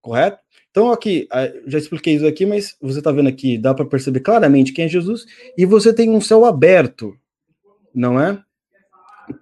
correto? 0.00 0.42
Então, 0.70 0.90
aqui, 0.90 1.28
já 1.66 1.78
expliquei 1.78 2.14
isso 2.14 2.26
aqui, 2.26 2.46
mas 2.46 2.74
você 2.80 2.98
está 2.98 3.12
vendo 3.12 3.28
aqui, 3.28 3.58
dá 3.58 3.74
para 3.74 3.84
perceber 3.84 4.20
claramente 4.20 4.72
quem 4.72 4.86
é 4.86 4.88
Jesus, 4.88 5.26
e 5.56 5.66
você 5.66 5.92
tem 5.92 6.08
um 6.08 6.20
céu 6.20 6.46
aberto, 6.46 7.14
não 7.94 8.18
é? 8.18 8.42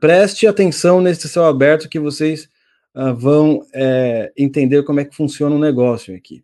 Preste 0.00 0.48
atenção 0.48 1.00
nesse 1.00 1.28
céu 1.28 1.44
aberto 1.44 1.88
que 1.88 2.00
vocês 2.00 2.48
uh, 2.96 3.14
vão 3.14 3.64
é, 3.72 4.32
entender 4.36 4.82
como 4.82 4.98
é 4.98 5.04
que 5.04 5.14
funciona 5.14 5.54
o 5.54 5.58
negócio 5.58 6.14
aqui, 6.16 6.42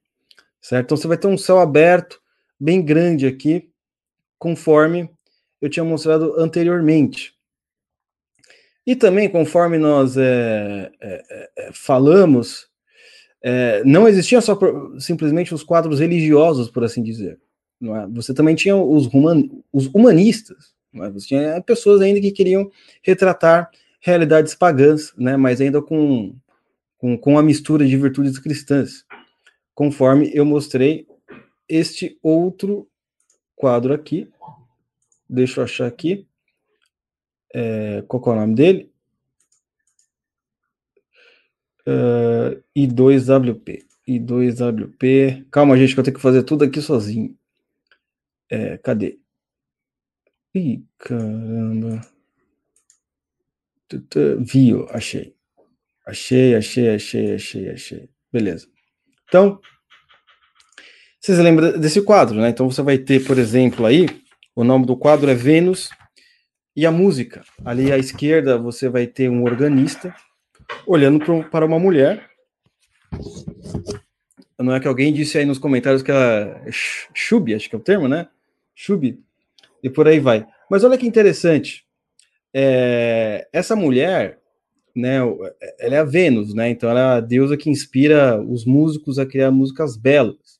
certo? 0.69 0.87
Então, 0.87 0.97
você 0.97 1.07
vai 1.07 1.17
ter 1.17 1.29
um 1.29 1.39
céu 1.39 1.59
aberto, 1.61 2.21
bem 2.59 2.83
grande 2.83 3.27
aqui, 3.27 3.71
conforme 4.39 5.09
eu 5.61 5.71
tinha 5.71 5.85
mostrado 5.85 6.35
anteriormente. 6.39 7.35
E 8.85 8.97
também, 8.97 9.29
conforme 9.29 9.79
nós 9.79 10.17
é, 10.17 10.91
é, 11.01 11.49
é 11.57 11.71
falamos 11.73 12.69
é, 13.43 13.85
não 13.85 14.09
existiam 14.09 14.41
só 14.41 14.59
simplesmente 14.99 15.55
os 15.55 15.63
quadros 15.63 16.01
religiosos, 16.01 16.69
por 16.69 16.83
assim 16.83 17.01
dizer. 17.01 17.39
É? 17.81 18.07
Você 18.09 18.35
também 18.35 18.57
tinha 18.57 18.75
os 18.75 19.09
humanistas, 19.95 20.75
é? 20.95 21.11
você 21.11 21.29
tinha 21.29 21.63
pessoas 21.63 22.01
ainda 22.01 22.21
que 22.21 22.33
queriam 22.33 22.69
retratar 23.03 23.71
realidades 24.01 24.55
pagãs, 24.55 25.13
né? 25.17 25.37
mas 25.37 25.61
ainda 25.61 25.81
com, 25.81 26.35
com, 26.99 27.17
com 27.17 27.39
a 27.39 27.43
mistura 27.43 27.87
de 27.87 27.97
virtudes 27.97 28.37
cristãs, 28.39 29.05
conforme 29.76 30.30
eu 30.35 30.45
mostrei 30.47 31.06
este 31.68 32.18
outro 32.23 32.88
quadro 33.54 33.92
aqui. 33.92 34.33
Deixa 35.28 35.61
eu 35.61 35.64
achar 35.64 35.87
aqui. 35.87 36.26
É, 37.54 38.02
qual 38.09 38.23
é 38.26 38.30
o 38.30 38.40
nome 38.40 38.54
dele? 38.54 38.90
Uh, 41.87 42.62
I2WP. 42.76 43.85
I2WP. 44.09 45.47
Calma, 45.50 45.76
gente, 45.76 45.92
que 45.92 46.00
eu 46.00 46.04
tenho 46.04 46.16
que 46.16 46.23
fazer 46.23 46.42
tudo 46.42 46.64
aqui 46.64 46.80
sozinho. 46.80 47.37
É, 48.50 48.78
cadê? 48.78 49.18
Ih, 50.54 50.83
caramba. 50.99 52.00
Viu, 54.40 54.87
achei. 54.88 55.37
Achei, 56.06 56.54
achei, 56.54 56.88
achei, 56.88 57.35
achei, 57.35 57.68
achei. 57.68 58.11
Beleza. 58.33 58.75
Então, 59.28 59.61
vocês 61.21 61.38
lembram 61.38 61.78
desse 61.78 62.00
quadro, 62.02 62.37
né? 62.37 62.50
Então 62.50 62.71
você 62.71 62.83
vai 62.83 62.99
ter, 62.99 63.25
por 63.25 63.38
exemplo, 63.38 63.85
aí, 63.85 64.06
o 64.54 64.62
nome 64.62 64.87
do 64.87 64.97
quadro 64.97 65.28
é 65.28 65.35
Vênus 65.35 65.90
e 66.75 66.87
a 66.87 66.92
música. 66.92 67.42
Ali 67.64 67.90
à 67.90 67.99
esquerda 67.99 68.56
você 68.56 68.88
vai 68.88 69.06
ter 69.06 69.28
um 69.28 69.42
organista 69.42 70.14
olhando 70.87 71.45
para 71.50 71.66
uma 71.66 71.78
mulher. 71.78 72.30
Não 74.59 74.75
é 74.75 74.80
que 74.80 74.88
alguém 74.88 75.12
disse 75.12 75.37
aí 75.37 75.45
nos 75.45 75.59
comentários 75.59 76.02
que 76.02 76.11
ela 76.11 76.62
é 76.64 76.71
chube, 76.71 77.54
acho 77.54 77.68
que 77.68 77.75
é 77.75 77.78
o 77.78 77.83
termo, 77.83 78.09
né? 78.09 78.28
Chube. 78.75 79.21
E 79.83 79.90
por 79.90 80.06
aí 80.06 80.21
vai. 80.21 80.47
Mas 80.71 80.85
olha 80.85 80.97
que 80.97 81.06
interessante. 81.06 81.85
É, 82.54 83.49
essa 83.52 83.75
mulher, 83.76 84.38
né, 84.97 85.19
ela 85.79 85.95
é 85.95 85.99
a 85.99 86.05
Vênus, 86.05 86.55
né? 86.55 86.71
Então 86.71 86.88
ela 86.88 87.00
é 87.00 87.19
a 87.19 87.21
deusa 87.21 87.57
que 87.57 87.69
inspira 87.69 88.41
os 88.43 88.65
músicos 88.65 89.19
a 89.19 89.26
criar 89.26 89.50
músicas 89.50 89.97
belas, 89.97 90.59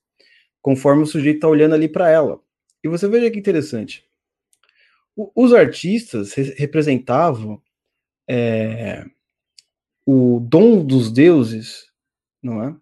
conforme 0.61 1.03
o 1.03 1.07
sujeito 1.07 1.37
está 1.37 1.49
olhando 1.49 1.75
ali 1.75 1.89
para 1.89 2.11
ela. 2.11 2.39
E 2.85 2.89
você 2.89 3.09
veja 3.09 3.31
que 3.31 3.39
interessante. 3.39 4.05
O, 5.17 5.33
os 5.35 5.55
artistas 5.55 6.35
re 6.35 6.55
representavam 6.57 7.61
é, 8.29 9.05
o 10.05 10.39
dom 10.41 10.85
dos 10.85 11.11
deuses, 11.11 11.87
não 12.43 12.63
é? 12.63 12.77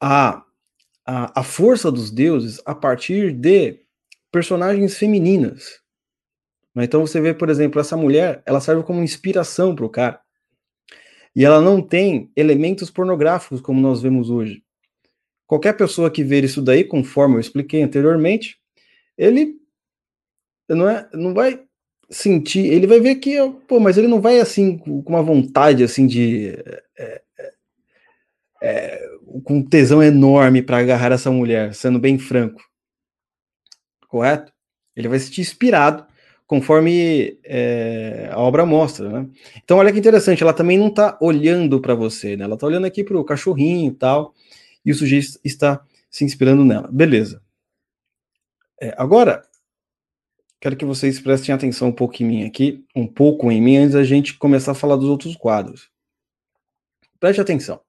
A, 0.00 0.44
a, 1.04 1.40
a 1.40 1.42
força 1.42 1.90
dos 1.90 2.10
deuses 2.10 2.62
a 2.64 2.74
partir 2.74 3.32
de 3.32 3.80
personagens 4.30 4.96
femininas. 4.96 5.80
Né? 6.74 6.84
Então 6.84 7.06
você 7.06 7.20
vê, 7.20 7.34
por 7.34 7.48
exemplo, 7.48 7.80
essa 7.80 7.96
mulher, 7.96 8.42
ela 8.46 8.60
serve 8.60 8.82
como 8.82 9.02
inspiração 9.02 9.74
para 9.74 9.84
o 9.84 9.90
cara. 9.90 10.20
E 11.34 11.44
ela 11.44 11.60
não 11.60 11.80
tem 11.80 12.30
elementos 12.34 12.90
pornográficos 12.90 13.60
como 13.60 13.80
nós 13.80 14.02
vemos 14.02 14.30
hoje. 14.30 14.62
Qualquer 15.46 15.76
pessoa 15.76 16.10
que 16.10 16.22
ver 16.22 16.44
isso 16.44 16.62
daí, 16.62 16.84
conforme 16.84 17.36
eu 17.36 17.40
expliquei 17.40 17.82
anteriormente, 17.82 18.58
ele 19.16 19.56
não 20.68 20.88
é, 20.88 21.08
não 21.12 21.34
vai 21.34 21.60
sentir, 22.08 22.66
ele 22.66 22.86
vai 22.86 23.00
ver 23.00 23.16
que, 23.16 23.36
pô, 23.68 23.78
mas 23.78 23.96
ele 23.96 24.08
não 24.08 24.20
vai 24.20 24.40
assim 24.40 24.78
com 24.78 25.02
uma 25.06 25.22
vontade 25.22 25.84
assim 25.84 26.06
de 26.06 26.48
é, 26.98 27.22
é, 27.38 27.52
é 28.62 29.10
com 29.44 29.58
um 29.58 29.62
tesão 29.62 30.02
enorme 30.02 30.62
para 30.62 30.78
agarrar 30.78 31.12
essa 31.12 31.30
mulher, 31.30 31.74
sendo 31.74 31.98
bem 31.98 32.18
franco, 32.18 32.60
correto? 34.08 34.52
Ele 34.96 35.08
vai 35.08 35.18
se 35.18 35.26
sentir 35.26 35.42
inspirado 35.42 36.09
conforme 36.50 37.38
é, 37.44 38.28
a 38.32 38.40
obra 38.40 38.66
mostra, 38.66 39.08
né? 39.08 39.28
Então, 39.62 39.78
olha 39.78 39.92
que 39.92 40.00
interessante, 40.00 40.42
ela 40.42 40.52
também 40.52 40.76
não 40.76 40.88
está 40.88 41.16
olhando 41.20 41.80
para 41.80 41.94
você, 41.94 42.36
né? 42.36 42.42
Ela 42.42 42.54
está 42.54 42.66
olhando 42.66 42.86
aqui 42.86 43.04
para 43.04 43.16
o 43.16 43.22
cachorrinho 43.22 43.92
e 43.92 43.94
tal, 43.94 44.34
e 44.84 44.90
o 44.90 44.94
sujeito 44.96 45.38
está 45.44 45.80
se 46.10 46.24
inspirando 46.24 46.64
nela. 46.64 46.88
Beleza. 46.90 47.40
É, 48.80 48.92
agora, 48.98 49.44
quero 50.60 50.74
que 50.74 50.84
vocês 50.84 51.20
prestem 51.20 51.54
atenção 51.54 51.86
um 51.86 51.92
pouco 51.92 52.20
em 52.20 52.26
mim 52.26 52.44
aqui, 52.44 52.84
um 52.96 53.06
pouco 53.06 53.52
em 53.52 53.62
mim, 53.62 53.76
antes 53.76 53.94
da 53.94 54.02
gente 54.02 54.36
começar 54.36 54.72
a 54.72 54.74
falar 54.74 54.96
dos 54.96 55.08
outros 55.08 55.36
quadros. 55.36 55.88
Preste 57.20 57.40
atenção. 57.40 57.80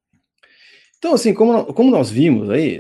Então, 0.99 1.15
assim, 1.15 1.33
como, 1.33 1.73
como 1.73 1.89
nós 1.89 2.11
vimos 2.11 2.47
aí, 2.51 2.79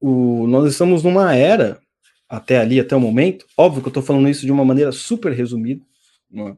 o, 0.00 0.46
nós 0.46 0.70
estamos 0.70 1.02
numa 1.02 1.34
era 1.34 1.80
até 2.28 2.58
ali, 2.58 2.78
até 2.78 2.94
o 2.94 3.00
momento, 3.00 3.46
óbvio 3.56 3.80
que 3.80 3.88
eu 3.88 3.90
estou 3.90 4.02
falando 4.02 4.28
isso 4.28 4.44
de 4.44 4.52
uma 4.52 4.64
maneira 4.64 4.92
super 4.92 5.32
resumida, 5.32 5.82
é? 6.34 6.56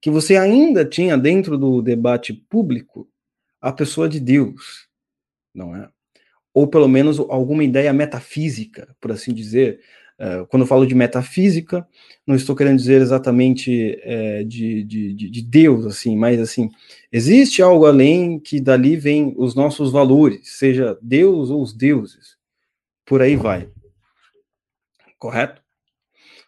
que 0.00 0.10
você 0.10 0.36
ainda 0.36 0.84
tinha 0.84 1.18
dentro 1.18 1.58
do 1.58 1.82
debate 1.82 2.32
público 2.32 3.08
a 3.60 3.72
pessoa 3.72 4.08
de 4.08 4.20
Deus, 4.20 4.88
não 5.54 5.74
é? 5.74 5.88
Ou 6.54 6.66
pelo 6.66 6.88
menos 6.88 7.18
alguma 7.18 7.62
ideia 7.64 7.92
metafísica, 7.92 8.94
por 9.00 9.12
assim 9.12 9.34
dizer. 9.34 9.80
Uh, 10.18 10.46
quando 10.48 10.64
eu 10.64 10.66
falo 10.66 10.86
de 10.86 10.94
metafísica, 10.94 11.86
não 12.26 12.36
estou 12.36 12.54
querendo 12.54 12.76
dizer 12.76 13.00
exatamente 13.00 13.98
é, 14.02 14.44
de, 14.44 14.84
de, 14.84 15.14
de, 15.14 15.42
Deus, 15.42 15.86
assim, 15.86 16.14
mas 16.14 16.38
assim, 16.38 16.68
existe 17.10 17.62
algo 17.62 17.86
além 17.86 18.38
que 18.38 18.60
dali 18.60 18.96
vem 18.96 19.32
os 19.38 19.54
nossos 19.54 19.90
valores, 19.90 20.58
seja 20.58 20.98
Deus 21.00 21.48
ou 21.48 21.62
os 21.62 21.72
deuses, 21.72 22.36
por 23.06 23.22
aí 23.22 23.34
vai 23.34 23.70
correto? 25.20 25.62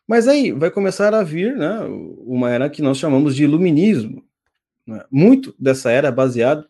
Mas 0.09 0.26
aí 0.26 0.50
vai 0.50 0.71
começar 0.71 1.14
a 1.14 1.23
vir 1.23 1.55
né, 1.57 1.81
uma 2.19 2.50
era 2.50 2.69
que 2.69 2.83
nós 2.83 2.99
chamamos 2.99 3.37
de 3.37 3.45
iluminismo. 3.45 4.25
Né? 4.87 5.05
Muito 5.11 5.55
dessa 5.59 5.93
era 5.93 6.09
é 6.09 6.12
baseado 6.12 6.67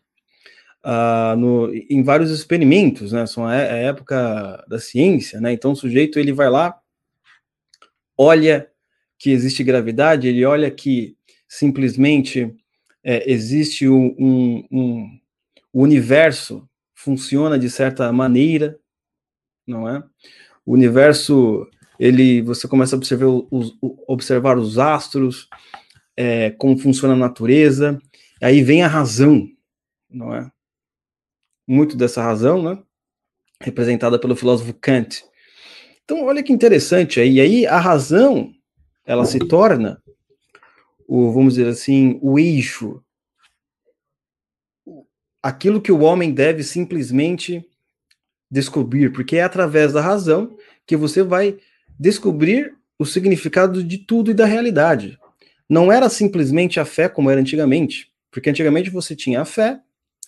uh, 0.85 1.37
no, 1.37 1.73
em 1.75 2.03
vários 2.03 2.31
experimentos, 2.31 3.13
né? 3.13 3.25
São 3.27 3.47
a, 3.47 3.53
a, 3.53 3.57
época 3.57 4.65
da 4.69 4.79
ciência, 4.79 5.41
né? 5.41 5.53
Então 5.53 5.73
o 5.73 5.77
sujeito 5.77 6.19
ele 6.19 6.33
vai 6.33 6.51
lá, 6.51 6.79
olha 8.19 8.69
que 9.19 9.31
existe 9.31 9.65
gravidade, 9.65 10.29
ele 10.29 10.45
olha 10.45 10.71
que 10.71 11.17
simplesmente 11.49 12.55
é, 13.03 13.31
existe 13.31 13.89
um, 13.89 14.15
um, 14.19 14.67
um 14.71 15.19
o 15.73 15.83
universo 15.83 16.69
funciona 16.95 17.59
de 17.59 17.71
certa 17.71 18.13
maneira, 18.13 18.79
não 19.67 19.89
é? 19.89 20.03
O 20.67 20.75
universo 20.75 21.67
ele 21.99 22.43
você 22.43 22.67
começa 22.67 22.97
a 22.97 22.99
observar 22.99 23.27
os, 23.51 23.77
observar 24.07 24.59
os 24.59 24.79
astros, 24.79 25.49
é, 26.17 26.51
como 26.51 26.79
funciona 26.79 27.15
a 27.15 27.17
natureza, 27.17 28.01
aí 28.41 28.63
vem 28.63 28.83
a 28.83 28.89
razão, 28.89 29.49
não 30.11 30.35
é? 30.35 30.51
Muito 31.67 31.97
dessa 31.97 32.23
razão, 32.23 32.63
né? 32.63 32.83
Representada 33.61 34.19
pelo 34.19 34.37
filósofo 34.37 34.75
Kant. 34.75 35.25
Então, 36.05 36.25
olha 36.25 36.43
que 36.43 36.53
interessante 36.53 37.21
aí. 37.21 37.41
Aí 37.41 37.67
a 37.67 37.79
razão, 37.79 38.53
ela 39.05 39.25
se 39.25 39.39
torna 39.39 40.03
o, 41.07 41.31
vamos 41.31 41.55
dizer 41.55 41.69
assim, 41.69 42.19
o 42.21 42.39
eixo, 42.39 43.03
aquilo 45.43 45.81
que 45.81 45.93
o 45.93 46.01
homem 46.01 46.33
deve 46.33 46.63
simplesmente 46.63 47.65
descobrir, 48.51 49.13
porque 49.13 49.37
é 49.37 49.43
através 49.43 49.93
da 49.93 50.01
razão 50.01 50.57
que 50.87 50.97
você 50.97 51.23
vai 51.23 51.59
descobrir 52.03 52.75
o 52.99 53.07
significado 53.07 53.83
de 53.85 53.97
tudo 53.97 54.33
e 54.33 54.35
da 54.35 54.45
realidade. 54.45 55.17
Não 55.69 55.93
era 55.93 56.09
simplesmente 56.09 56.81
a 56.81 56.85
fé 56.85 57.09
como 57.09 57.31
era 57.31 57.41
antigamente, 57.41 58.13
porque 58.29 58.51
antigamente 58.51 58.91
você 58.91 59.15
tinha 59.15 59.41
a 59.41 59.45
fé 59.45 59.81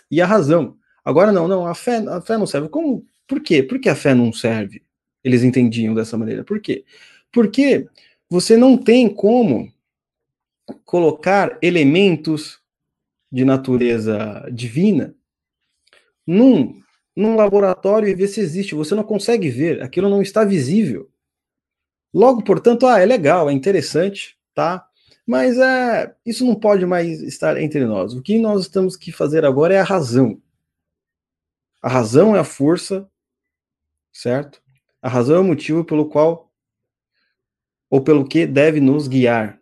e 0.09 0.21
a 0.21 0.26
razão. 0.26 0.76
Agora 1.04 1.33
não, 1.33 1.49
não, 1.49 1.66
a 1.66 1.75
fé, 1.75 1.97
a 1.97 2.21
fé 2.21 2.38
não 2.38 2.47
serve. 2.47 2.69
Como? 2.69 3.04
Por 3.26 3.40
quê? 3.40 3.61
Por 3.61 3.81
que 3.81 3.88
a 3.88 3.97
fé 3.97 4.14
não 4.14 4.33
serve? 4.33 4.83
Eles 5.25 5.43
entendiam 5.43 5.95
dessa 5.95 6.16
maneira. 6.16 6.45
Por 6.45 6.61
quê? 6.61 6.85
Porque 7.33 7.88
você 8.30 8.56
não 8.56 8.78
tem 8.78 9.08
como 9.08 9.73
colocar 10.84 11.58
elementos 11.60 12.60
de 13.32 13.45
natureza 13.45 14.49
divina 14.52 15.13
num, 16.25 16.80
num 17.17 17.34
laboratório 17.34 18.08
e 18.08 18.15
ver 18.15 18.28
se 18.28 18.41
existe. 18.41 18.76
Você 18.76 18.95
não 18.95 19.02
consegue 19.02 19.50
ver, 19.50 19.82
aquilo 19.82 20.08
não 20.08 20.23
está 20.23 20.45
visível. 20.45 21.10
Logo, 22.15 22.45
portanto, 22.45 22.87
ah, 22.87 23.00
é 23.00 23.05
legal, 23.05 23.50
é 23.50 23.53
interessante, 23.53 24.39
tá? 24.55 24.87
Mas 25.27 25.59
é, 25.59 26.15
isso 26.25 26.47
não 26.47 26.55
pode 26.55 26.87
mais 26.87 27.21
estar 27.23 27.61
entre 27.61 27.85
nós. 27.85 28.15
O 28.15 28.23
que 28.23 28.39
nós 28.39 28.69
temos 28.69 28.97
que 28.97 29.11
fazer 29.11 29.45
agora 29.45 29.75
é 29.75 29.81
a 29.81 29.85
razão. 29.85 30.41
A 31.83 31.89
razão 31.89 32.37
é 32.37 32.39
a 32.39 32.45
força, 32.45 33.09
certo? 34.13 34.63
A 35.03 35.09
razão 35.09 35.37
é 35.37 35.41
o 35.41 35.45
motivo 35.45 35.85
pelo 35.85 36.09
qual 36.09 36.53
ou 37.91 38.00
pelo 38.00 38.27
que 38.27 38.47
deve 38.47 38.81
nos 38.81 39.09
guiar. 39.09 39.59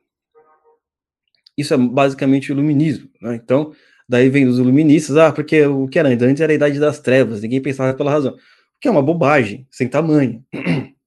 Isso 1.56 1.72
é 1.72 1.76
basicamente 1.78 2.50
o 2.50 2.54
iluminismo. 2.54 3.08
Né? 3.20 3.36
Então, 3.36 3.74
daí 4.08 4.28
vem 4.28 4.46
os 4.46 4.58
iluministas, 4.58 5.16
ah, 5.16 5.32
porque 5.32 5.64
o 5.66 5.88
que 5.88 5.98
era 5.98 6.08
antes 6.08 6.40
era 6.40 6.52
a 6.52 6.54
idade 6.54 6.78
das 6.78 7.00
trevas, 7.00 7.40
ninguém 7.40 7.62
pensava 7.62 7.94
pela 7.94 8.10
razão. 8.10 8.34
O 8.34 8.80
que 8.80 8.88
é 8.88 8.90
uma 8.90 9.02
bobagem, 9.02 9.66
sem 9.70 9.88
tamanho. 9.88 10.44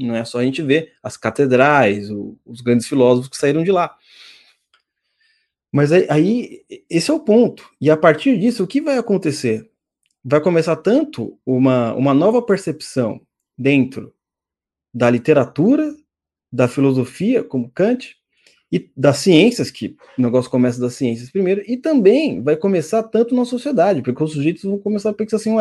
Não 0.00 0.14
é 0.14 0.24
só 0.24 0.38
a 0.38 0.44
gente 0.44 0.62
ver 0.62 0.92
as 1.02 1.16
catedrais, 1.16 2.10
o, 2.10 2.38
os 2.44 2.60
grandes 2.60 2.86
filósofos 2.86 3.28
que 3.28 3.36
saíram 3.36 3.62
de 3.62 3.70
lá. 3.70 3.96
Mas 5.72 5.92
aí, 5.92 6.06
aí, 6.10 6.64
esse 6.88 7.10
é 7.10 7.14
o 7.14 7.20
ponto. 7.20 7.68
E 7.80 7.90
a 7.90 7.96
partir 7.96 8.38
disso, 8.38 8.64
o 8.64 8.66
que 8.66 8.80
vai 8.80 8.98
acontecer? 8.98 9.70
Vai 10.24 10.40
começar 10.40 10.76
tanto 10.76 11.38
uma, 11.46 11.94
uma 11.94 12.12
nova 12.12 12.42
percepção 12.42 13.20
dentro 13.56 14.12
da 14.92 15.08
literatura, 15.08 15.94
da 16.52 16.66
filosofia, 16.66 17.44
como 17.44 17.70
Kant, 17.70 18.16
e 18.72 18.90
das 18.96 19.18
ciências, 19.18 19.70
que 19.70 19.96
o 20.16 20.22
negócio 20.22 20.50
começa 20.50 20.80
das 20.80 20.94
ciências 20.94 21.30
primeiro, 21.30 21.62
e 21.66 21.76
também 21.76 22.42
vai 22.42 22.56
começar 22.56 23.02
tanto 23.02 23.34
na 23.34 23.44
sociedade, 23.44 24.02
porque 24.02 24.22
os 24.22 24.32
sujeitos 24.32 24.62
vão 24.62 24.78
começar 24.78 25.10
a 25.10 25.14
pensar 25.14 25.36
assim, 25.36 25.54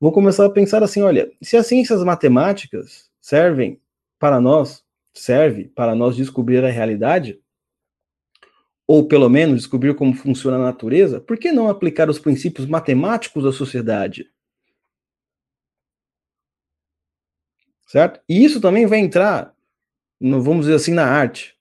vão 0.00 0.10
começar 0.10 0.46
a 0.46 0.50
pensar 0.50 0.82
assim, 0.82 1.02
olha, 1.02 1.30
se 1.40 1.56
as 1.56 1.66
ciências 1.66 2.02
matemáticas 2.02 3.11
servem 3.22 3.80
para 4.18 4.40
nós, 4.40 4.84
serve 5.14 5.68
para 5.68 5.94
nós 5.94 6.16
descobrir 6.16 6.62
a 6.64 6.70
realidade, 6.70 7.40
ou 8.86 9.06
pelo 9.06 9.28
menos 9.30 9.60
descobrir 9.60 9.94
como 9.94 10.12
funciona 10.12 10.56
a 10.56 10.62
natureza, 10.62 11.20
por 11.20 11.38
que 11.38 11.52
não 11.52 11.68
aplicar 11.68 12.10
os 12.10 12.18
princípios 12.18 12.66
matemáticos 12.66 13.44
da 13.44 13.52
sociedade? 13.52 14.30
Certo? 17.86 18.20
E 18.28 18.44
isso 18.44 18.60
também 18.60 18.86
vai 18.86 18.98
entrar, 18.98 19.54
vamos 20.20 20.66
dizer 20.66 20.74
assim, 20.74 20.92
na 20.92 21.06
arte. 21.06 21.56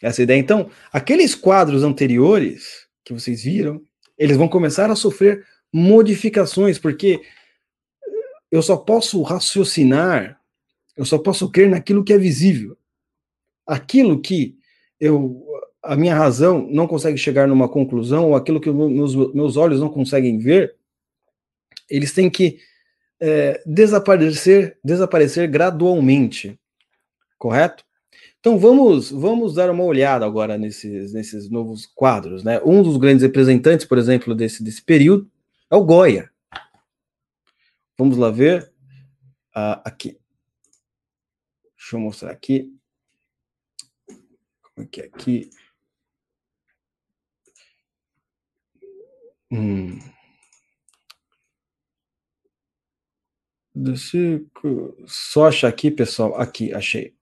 Essa 0.00 0.22
ideia. 0.22 0.38
Então, 0.38 0.70
aqueles 0.92 1.34
quadros 1.34 1.82
anteriores 1.82 2.88
que 3.04 3.12
vocês 3.12 3.42
viram, 3.42 3.82
eles 4.16 4.36
vão 4.36 4.48
começar 4.48 4.90
a 4.90 4.96
sofrer 4.96 5.44
modificações, 5.72 6.78
porque 6.78 7.20
eu 8.50 8.62
só 8.62 8.76
posso 8.76 9.20
raciocinar 9.22 10.37
eu 10.98 11.04
só 11.04 11.16
posso 11.16 11.48
crer 11.48 11.70
naquilo 11.70 12.02
que 12.02 12.12
é 12.12 12.18
visível. 12.18 12.76
Aquilo 13.64 14.20
que 14.20 14.58
eu, 14.98 15.46
a 15.80 15.94
minha 15.94 16.14
razão 16.14 16.66
não 16.68 16.88
consegue 16.88 17.16
chegar 17.16 17.46
numa 17.46 17.68
conclusão, 17.68 18.30
ou 18.30 18.34
aquilo 18.34 18.60
que 18.60 18.68
meus, 18.68 19.14
meus 19.32 19.56
olhos 19.56 19.78
não 19.78 19.88
conseguem 19.88 20.38
ver, 20.38 20.74
eles 21.88 22.12
têm 22.12 22.28
que 22.28 22.58
é, 23.20 23.62
desaparecer, 23.64 24.76
desaparecer 24.82 25.48
gradualmente, 25.48 26.58
correto? 27.38 27.84
Então 28.40 28.58
vamos, 28.58 29.12
vamos 29.12 29.54
dar 29.54 29.70
uma 29.70 29.84
olhada 29.84 30.26
agora 30.26 30.58
nesses, 30.58 31.12
nesses 31.12 31.48
novos 31.48 31.86
quadros, 31.86 32.42
né? 32.42 32.60
Um 32.64 32.82
dos 32.82 32.96
grandes 32.96 33.22
representantes, 33.22 33.86
por 33.86 33.98
exemplo, 33.98 34.34
desse, 34.34 34.64
desse 34.64 34.82
período 34.82 35.30
é 35.70 35.76
o 35.76 35.84
Goya. 35.84 36.28
Vamos 37.96 38.16
lá 38.16 38.30
ver 38.30 38.72
uh, 39.56 39.78
aqui. 39.84 40.18
Deixa 41.88 41.96
eu 41.96 42.00
mostrar 42.00 42.32
aqui. 42.32 42.78
Como 44.62 44.84
é 44.84 44.84
que 44.84 45.00
é 45.00 45.04
aqui? 45.06 45.48
Hum. 49.50 49.98
Só 55.06 55.48
achar 55.48 55.68
aqui, 55.68 55.90
pessoal. 55.90 56.38
Aqui, 56.38 56.74
achei. 56.74 57.16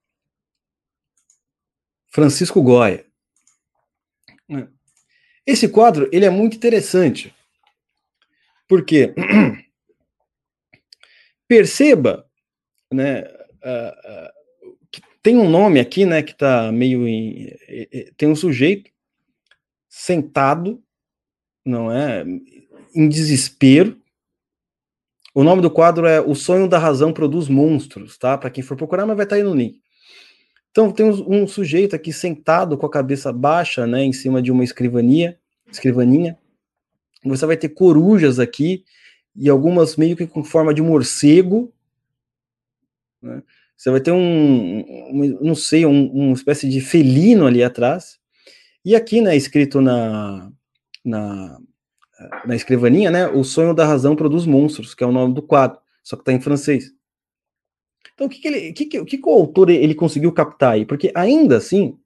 Francisco 2.08 2.60
Goya. 2.60 3.06
É. 4.50 4.66
Esse 5.46 5.68
quadro 5.68 6.10
ele 6.12 6.24
é 6.24 6.30
muito 6.30 6.56
interessante. 6.56 7.32
Porque 8.66 9.14
perceba, 11.46 12.28
né, 12.92 13.36
tem 15.26 15.36
um 15.36 15.50
nome 15.50 15.80
aqui, 15.80 16.06
né, 16.06 16.22
que 16.22 16.32
tá 16.32 16.70
meio 16.70 17.04
em, 17.04 17.52
tem 18.16 18.28
um 18.28 18.36
sujeito 18.36 18.88
sentado, 19.88 20.80
não 21.64 21.90
é, 21.90 22.24
em 22.94 23.08
desespero. 23.08 24.00
O 25.34 25.42
nome 25.42 25.60
do 25.60 25.68
quadro 25.68 26.06
é 26.06 26.20
O 26.20 26.32
Sonho 26.36 26.68
da 26.68 26.78
Razão 26.78 27.12
Produz 27.12 27.48
Monstros, 27.48 28.16
tá? 28.16 28.38
Para 28.38 28.50
quem 28.50 28.62
for 28.62 28.76
procurar, 28.76 29.04
mas 29.04 29.16
vai 29.16 29.26
estar 29.26 29.34
tá 29.34 29.42
aí 29.42 29.42
no 29.42 29.52
link. 29.52 29.80
Então 30.70 30.92
tem 30.92 31.04
um, 31.04 31.42
um, 31.42 31.48
sujeito 31.48 31.96
aqui 31.96 32.12
sentado 32.12 32.78
com 32.78 32.86
a 32.86 32.90
cabeça 32.90 33.32
baixa, 33.32 33.84
né, 33.84 34.04
em 34.04 34.12
cima 34.12 34.40
de 34.40 34.52
uma 34.52 34.62
escrivania, 34.62 35.40
escrivaninha. 35.68 36.38
Você 37.24 37.44
vai 37.44 37.56
ter 37.56 37.70
corujas 37.70 38.38
aqui 38.38 38.84
e 39.34 39.48
algumas 39.48 39.96
meio 39.96 40.16
que 40.16 40.24
com 40.24 40.44
forma 40.44 40.72
de 40.72 40.82
morcego. 40.82 41.74
Né? 43.26 43.42
Você 43.76 43.90
vai 43.90 44.00
ter 44.00 44.12
um, 44.12 44.80
um 44.80 45.38
não 45.40 45.54
sei, 45.54 45.84
um, 45.84 46.10
uma 46.10 46.32
espécie 46.32 46.68
de 46.68 46.80
felino 46.80 47.46
ali 47.46 47.62
atrás. 47.62 48.18
E 48.84 48.94
aqui, 48.94 49.20
né, 49.20 49.36
escrito 49.36 49.80
na, 49.80 50.50
na, 51.04 51.58
na 52.46 52.56
escrivaninha, 52.56 53.10
né, 53.10 53.26
o 53.26 53.44
sonho 53.44 53.74
da 53.74 53.84
razão 53.84 54.16
produz 54.16 54.46
monstros, 54.46 54.94
que 54.94 55.04
é 55.04 55.06
o 55.06 55.12
nome 55.12 55.34
do 55.34 55.42
quadro, 55.42 55.78
só 56.02 56.16
que 56.16 56.22
está 56.22 56.32
em 56.32 56.40
francês. 56.40 56.94
Então, 58.14 58.28
o 58.28 58.30
que, 58.30 58.38
que, 58.38 58.48
ele, 58.48 58.72
que, 58.72 58.86
que, 58.86 59.04
que, 59.04 59.18
que 59.18 59.28
o 59.28 59.32
autor 59.32 59.68
ele 59.68 59.94
conseguiu 59.94 60.32
captar 60.32 60.74
aí? 60.74 60.86
Porque 60.86 61.12
ainda 61.14 61.58
assim, 61.58 61.98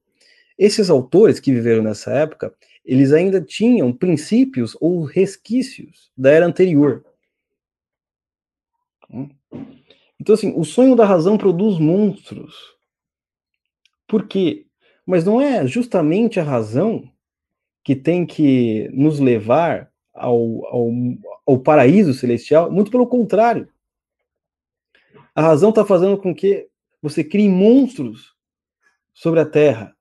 esses 0.58 0.90
autores 0.90 1.38
que 1.38 1.52
viveram 1.52 1.82
nessa 1.82 2.10
época, 2.10 2.52
eles 2.84 3.12
ainda 3.12 3.40
tinham 3.40 3.92
princípios 3.92 4.76
ou 4.80 5.04
resquícios 5.04 6.10
da 6.16 6.30
era 6.30 6.46
anterior. 6.46 7.04
Então, 10.20 10.34
assim, 10.34 10.52
o 10.54 10.64
sonho 10.64 10.94
da 10.94 11.06
razão 11.06 11.38
produz 11.38 11.78
monstros. 11.78 12.54
Por 14.06 14.28
quê? 14.28 14.66
Mas 15.06 15.24
não 15.24 15.40
é 15.40 15.66
justamente 15.66 16.38
a 16.38 16.44
razão 16.44 17.10
que 17.82 17.96
tem 17.96 18.26
que 18.26 18.90
nos 18.92 19.18
levar 19.18 19.90
ao, 20.12 20.66
ao, 20.66 20.90
ao 21.46 21.58
paraíso 21.58 22.12
celestial? 22.12 22.70
Muito 22.70 22.90
pelo 22.90 23.06
contrário. 23.06 23.66
A 25.34 25.40
razão 25.40 25.70
está 25.70 25.86
fazendo 25.86 26.18
com 26.18 26.34
que 26.34 26.68
você 27.00 27.24
crie 27.24 27.48
monstros 27.48 28.34
sobre 29.14 29.40
a 29.40 29.46
terra. 29.46 29.96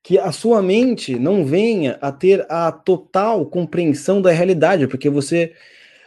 Que 0.00 0.16
a 0.16 0.30
sua 0.30 0.62
mente 0.62 1.18
não 1.18 1.44
venha 1.44 1.98
a 2.00 2.12
ter 2.12 2.46
a 2.48 2.70
total 2.70 3.44
compreensão 3.46 4.22
da 4.22 4.30
realidade, 4.30 4.86
porque 4.86 5.10
você 5.10 5.52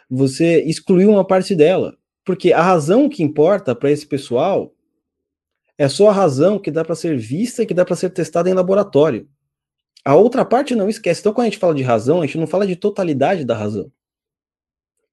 você 0.10 0.62
excluiu 0.63 1.12
uma 1.12 1.26
parte 1.26 1.56
dela. 1.56 1.98
Porque 2.26 2.52
a 2.52 2.62
razão 2.62 3.10
que 3.10 3.24
importa 3.24 3.76
para 3.76 3.91
esse 3.91 4.06
pessoal 4.06 4.74
é 5.78 5.88
só 5.88 6.10
a 6.10 6.13
razão 6.13 6.60
que 6.60 6.72
dá 6.72 6.84
para 6.84 6.95
ser 6.95 7.17
vista 7.17 7.63
e 7.63 7.65
que 7.65 7.74
dá 7.74 7.86
para 7.86 7.95
ser 7.95 8.10
testada 8.10 8.50
em 8.50 8.54
laboratório. 8.54 9.30
A 10.04 10.15
outra 10.15 10.43
parte 10.43 10.76
não 10.76 10.89
esquece. 10.89 11.22
Então, 11.22 11.34
quando 11.34 11.48
a 11.48 11.50
gente 11.50 11.60
fala 11.60 11.76
de 11.76 11.84
razão, 11.84 12.22
a 12.22 12.26
gente 12.26 12.38
não 12.38 12.48
fala 12.48 12.67
de 12.67 12.76
totalidade 12.76 13.45
da 13.45 13.56
razão. 13.56 13.91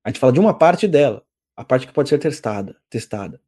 A 0.03 0.09
gente 0.09 0.19
fala 0.19 0.33
de 0.33 0.41
uma 0.41 0.57
parte 0.57 0.87
dela, 0.87 1.23
a 1.57 1.65
parte 1.65 1.87
que 1.87 1.93
pode 1.93 2.09
ser 2.09 2.19
testada, 2.19 2.77
testada. 2.89 3.41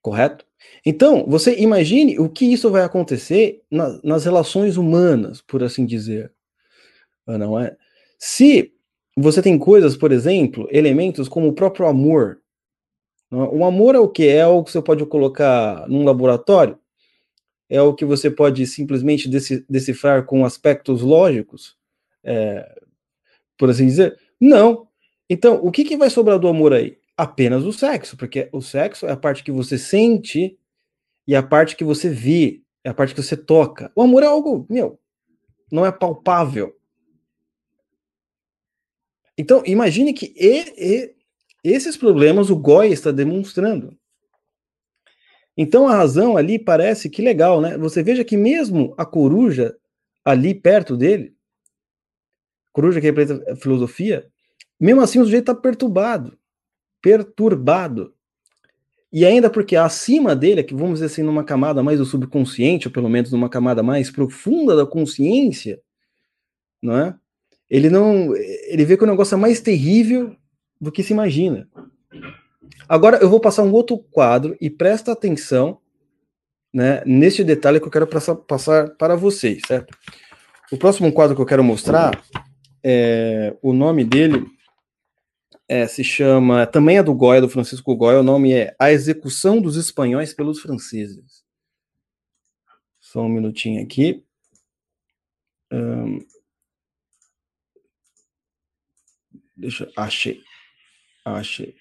Correto? 0.00 0.44
Então, 0.84 1.24
você 1.28 1.56
imagine 1.58 2.18
o 2.18 2.28
que 2.28 2.44
isso 2.44 2.70
vai 2.70 2.82
acontecer 2.82 3.62
na, 3.70 4.00
nas 4.02 4.24
relações 4.24 4.76
humanas, 4.76 5.40
por 5.40 5.62
assim 5.62 5.86
dizer. 5.86 6.32
Não 7.26 7.58
é? 7.58 7.76
Se 8.18 8.74
você 9.16 9.42
tem 9.42 9.58
coisas, 9.58 9.96
por 9.96 10.12
exemplo, 10.12 10.66
elementos 10.70 11.28
como 11.28 11.48
o 11.48 11.52
próprio 11.52 11.86
amor. 11.86 12.40
O 13.30 13.64
amor 13.64 13.94
é 13.94 13.98
o 13.98 14.08
que? 14.08 14.28
É 14.28 14.46
o 14.46 14.62
que 14.62 14.70
você 14.70 14.82
pode 14.82 15.04
colocar 15.06 15.88
num 15.88 16.04
laboratório? 16.04 16.78
É 17.68 17.80
o 17.80 17.94
que 17.94 18.04
você 18.04 18.30
pode 18.30 18.66
simplesmente 18.66 19.28
decifrar 19.68 20.26
com 20.26 20.44
aspectos 20.44 21.00
lógicos? 21.00 21.76
É, 22.22 22.82
por 23.56 23.70
assim 23.70 23.86
dizer? 23.86 24.18
Não. 24.38 24.86
Então, 25.30 25.60
o 25.62 25.70
que, 25.70 25.84
que 25.84 25.96
vai 25.96 26.10
sobrar 26.10 26.38
do 26.38 26.48
amor 26.48 26.74
aí? 26.74 26.98
Apenas 27.16 27.64
o 27.64 27.72
sexo, 27.72 28.16
porque 28.16 28.48
o 28.52 28.60
sexo 28.60 29.06
é 29.06 29.12
a 29.12 29.16
parte 29.16 29.42
que 29.42 29.52
você 29.52 29.78
sente 29.78 30.58
e 31.26 31.34
a 31.34 31.42
parte 31.42 31.76
que 31.76 31.84
você 31.84 32.10
vê, 32.10 32.60
é 32.84 32.90
a 32.90 32.94
parte 32.94 33.14
que 33.14 33.22
você 33.22 33.36
toca. 33.36 33.90
O 33.94 34.02
amor 34.02 34.22
é 34.22 34.26
algo, 34.26 34.66
meu, 34.68 34.98
não 35.70 35.86
é 35.86 35.92
palpável. 35.92 36.76
Então, 39.42 39.60
imagine 39.66 40.14
que 40.14 40.32
e, 40.36 40.60
e, 40.78 41.14
esses 41.64 41.96
problemas 41.96 42.48
o 42.48 42.54
Goy 42.54 42.92
está 42.92 43.10
demonstrando. 43.10 43.98
Então, 45.56 45.88
a 45.88 45.96
razão 45.96 46.36
ali 46.36 46.60
parece 46.60 47.10
que 47.10 47.20
legal, 47.20 47.60
né? 47.60 47.76
Você 47.76 48.04
veja 48.04 48.22
que 48.22 48.36
mesmo 48.36 48.94
a 48.96 49.04
coruja 49.04 49.76
ali 50.24 50.54
perto 50.54 50.96
dele, 50.96 51.34
coruja 52.72 53.00
que 53.00 53.06
representa 53.06 53.52
a 53.52 53.56
filosofia, 53.56 54.30
mesmo 54.78 55.00
assim 55.00 55.18
o 55.18 55.24
sujeito 55.24 55.50
está 55.50 55.60
perturbado, 55.60 56.38
perturbado. 57.02 58.14
E 59.12 59.26
ainda 59.26 59.50
porque 59.50 59.74
acima 59.74 60.36
dele, 60.36 60.62
que 60.62 60.72
vamos 60.72 61.00
dizer 61.00 61.06
assim, 61.06 61.22
numa 61.24 61.42
camada 61.42 61.82
mais 61.82 61.98
do 61.98 62.04
subconsciente, 62.04 62.86
ou 62.86 62.92
pelo 62.92 63.08
menos 63.08 63.32
numa 63.32 63.48
camada 63.48 63.82
mais 63.82 64.08
profunda 64.08 64.76
da 64.76 64.86
consciência, 64.86 65.82
não 66.80 66.96
é? 66.96 67.18
Ele 67.72 67.88
não. 67.88 68.36
Ele 68.36 68.84
vê 68.84 68.98
que 68.98 69.02
o 69.02 69.06
negócio 69.06 69.34
é 69.34 69.38
mais 69.38 69.58
terrível 69.58 70.36
do 70.78 70.92
que 70.92 71.02
se 71.02 71.14
imagina. 71.14 71.66
Agora 72.86 73.16
eu 73.16 73.30
vou 73.30 73.40
passar 73.40 73.62
um 73.62 73.72
outro 73.72 73.96
quadro 73.96 74.54
e 74.60 74.68
presta 74.68 75.12
atenção 75.12 75.80
né, 76.70 77.02
neste 77.06 77.42
detalhe 77.42 77.80
que 77.80 77.86
eu 77.86 77.90
quero 77.90 78.06
passar, 78.06 78.34
passar 78.34 78.90
para 78.96 79.16
vocês, 79.16 79.62
certo? 79.66 79.96
O 80.70 80.76
próximo 80.76 81.10
quadro 81.14 81.34
que 81.34 81.40
eu 81.40 81.46
quero 81.46 81.64
mostrar, 81.64 82.22
é, 82.84 83.56
o 83.62 83.72
nome 83.72 84.04
dele 84.04 84.44
é, 85.66 85.86
se 85.86 86.04
chama, 86.04 86.66
também 86.66 86.98
é 86.98 87.02
do 87.02 87.14
Goya, 87.14 87.40
do 87.40 87.48
Francisco 87.48 87.96
Goya, 87.96 88.20
o 88.20 88.22
nome 88.22 88.52
é 88.52 88.76
A 88.78 88.92
Execução 88.92 89.62
dos 89.62 89.76
Espanhóis 89.76 90.34
pelos 90.34 90.60
Franceses. 90.60 91.42
Só 93.00 93.22
um 93.22 93.30
minutinho 93.30 93.82
aqui. 93.82 94.22
Um, 95.72 96.18
Deixa. 99.56 99.90
Achei. 99.96 100.42
Achei. 101.24 101.76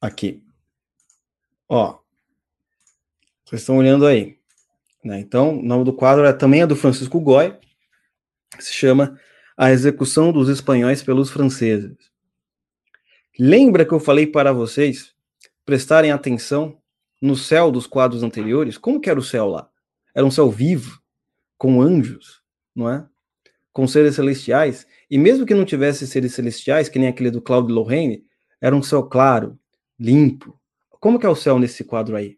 Aqui. 0.00 0.42
Ó. 1.68 1.98
Vocês 3.44 3.62
estão 3.62 3.78
olhando 3.78 4.06
aí. 4.06 4.38
Né? 5.04 5.20
Então, 5.20 5.58
o 5.58 5.62
nome 5.62 5.84
do 5.84 5.92
quadro 5.92 6.24
é, 6.24 6.32
também 6.32 6.62
é 6.62 6.66
do 6.66 6.76
Francisco 6.76 7.20
Goy. 7.20 7.56
Se 8.58 8.72
chama 8.72 9.18
A 9.56 9.70
Execução 9.70 10.32
dos 10.32 10.48
Espanhóis 10.48 11.02
pelos 11.02 11.30
Franceses. 11.30 11.96
Lembra 13.38 13.84
que 13.84 13.92
eu 13.92 14.00
falei 14.00 14.26
para 14.26 14.52
vocês 14.52 15.14
prestarem 15.64 16.12
atenção 16.12 16.80
no 17.20 17.36
céu 17.36 17.70
dos 17.70 17.86
quadros 17.86 18.22
anteriores? 18.22 18.76
Como 18.76 19.00
que 19.00 19.08
era 19.08 19.18
o 19.18 19.22
céu 19.22 19.48
lá? 19.48 19.70
Era 20.14 20.26
um 20.26 20.30
céu 20.30 20.50
vivo? 20.50 21.01
Com 21.62 21.80
anjos, 21.80 22.42
não 22.74 22.90
é? 22.90 23.06
Com 23.72 23.86
seres 23.86 24.16
celestiais, 24.16 24.84
e 25.08 25.16
mesmo 25.16 25.46
que 25.46 25.54
não 25.54 25.64
tivesse 25.64 26.08
seres 26.08 26.34
celestiais, 26.34 26.88
que 26.88 26.98
nem 26.98 27.06
aquele 27.06 27.30
do 27.30 27.40
Claude 27.40 27.72
Lorraine, 27.72 28.26
era 28.60 28.74
um 28.74 28.82
céu 28.82 29.04
claro, 29.04 29.56
limpo. 29.96 30.60
Como 30.90 31.20
que 31.20 31.26
é 31.26 31.28
o 31.28 31.36
céu 31.36 31.60
nesse 31.60 31.84
quadro 31.84 32.16
aí? 32.16 32.36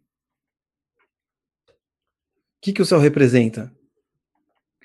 O 1.66 1.72
que, 2.60 2.74
que 2.74 2.82
o 2.82 2.84
céu 2.84 2.98
representa? 2.98 3.74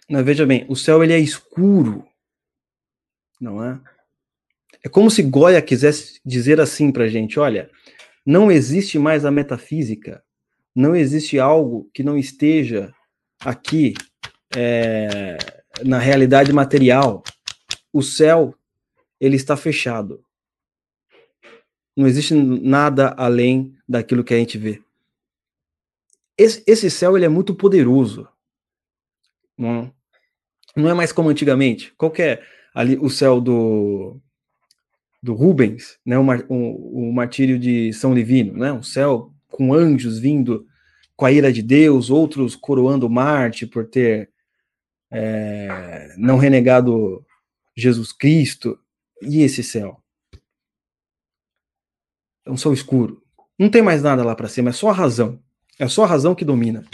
Veja 0.09 0.45
bem, 0.45 0.65
o 0.69 0.75
céu 0.75 1.03
ele 1.03 1.11
é 1.11 1.19
escuro, 1.19 2.07
não 3.41 3.61
é? 3.61 3.77
É 4.85 4.87
como 4.87 5.11
se 5.11 5.21
Goya 5.21 5.61
quisesse 5.61 6.21
dizer 6.25 6.61
assim 6.61 6.93
para 6.93 7.09
gente: 7.09 7.37
olha, 7.41 7.69
não 8.25 8.49
existe 8.49 8.97
mais 8.97 9.25
a 9.25 9.31
metafísica, 9.31 10.23
não 10.73 10.95
existe 10.95 11.37
algo 11.37 11.89
que 11.93 12.03
não 12.03 12.17
esteja 12.17 12.93
aqui 13.41 13.95
é, 14.55 15.37
na 15.83 15.97
realidade 15.97 16.51
material, 16.51 17.23
o 17.91 18.01
céu 18.01 18.55
ele 19.19 19.35
está 19.35 19.55
fechado. 19.57 20.23
Não 21.95 22.07
existe 22.07 22.33
nada 22.33 23.13
além 23.17 23.75
daquilo 23.87 24.23
que 24.23 24.33
a 24.33 24.37
gente 24.37 24.57
vê. 24.57 24.81
Esse, 26.37 26.63
esse 26.65 26.89
céu 26.89 27.17
ele 27.17 27.25
é 27.25 27.29
muito 27.29 27.53
poderoso. 27.53 28.27
Não, 29.57 29.93
não 30.75 30.89
é 30.89 30.93
mais 30.93 31.11
como 31.11 31.29
antigamente. 31.29 31.93
Qual 31.97 32.13
é 32.17 32.41
ali 32.73 32.97
o 32.97 33.09
céu 33.09 33.41
do 33.41 34.19
do 35.21 35.33
Rubens, 35.33 35.99
né, 36.05 36.17
o, 36.17 36.25
o, 36.47 37.09
o 37.09 37.13
martírio 37.13 37.59
de 37.59 37.91
São 37.91 38.13
Livino, 38.13 38.53
né, 38.53 38.71
um 38.71 38.81
céu 38.81 39.33
com 39.49 39.73
anjos 39.73 40.17
vindo 40.17 40.65
com 41.13 41.25
a 41.25 41.31
ira 41.33 41.51
de 41.51 41.61
Deus, 41.61 42.09
outros 42.09 42.55
coroando 42.55 43.09
Marte 43.09 43.67
por 43.67 43.85
ter 43.85 44.28
é, 45.11 46.13
não 46.17 46.37
renegado 46.37 47.25
Jesus 47.75 48.11
Cristo 48.11 48.79
e 49.21 49.41
esse 49.41 49.63
céu. 49.63 50.01
É 52.45 52.51
um 52.51 52.57
céu 52.57 52.73
escuro. 52.73 53.23
Não 53.57 53.69
tem 53.69 53.81
mais 53.81 54.01
nada 54.01 54.23
lá 54.23 54.35
para 54.35 54.47
cima, 54.47 54.69
é 54.69 54.73
só 54.73 54.89
a 54.89 54.93
razão. 54.93 55.41
É 55.77 55.87
só 55.87 56.03
a 56.03 56.07
razão 56.07 56.35
que 56.35 56.45
domina. 56.45 56.85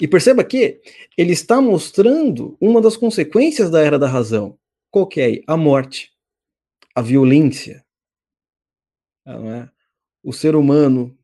E 0.00 0.06
perceba 0.06 0.44
que 0.44 0.80
ele 1.16 1.32
está 1.32 1.60
mostrando 1.60 2.56
uma 2.60 2.80
das 2.80 2.96
consequências 2.96 3.70
da 3.70 3.80
era 3.80 3.98
da 3.98 4.08
razão. 4.08 4.58
Qual 4.90 5.06
que 5.06 5.20
é? 5.20 5.42
A 5.46 5.56
morte, 5.56 6.12
a 6.94 7.02
violência. 7.02 7.84
Não 9.26 9.52
é? 9.52 9.70
O 10.22 10.32
ser 10.32 10.54
humano 10.54 11.16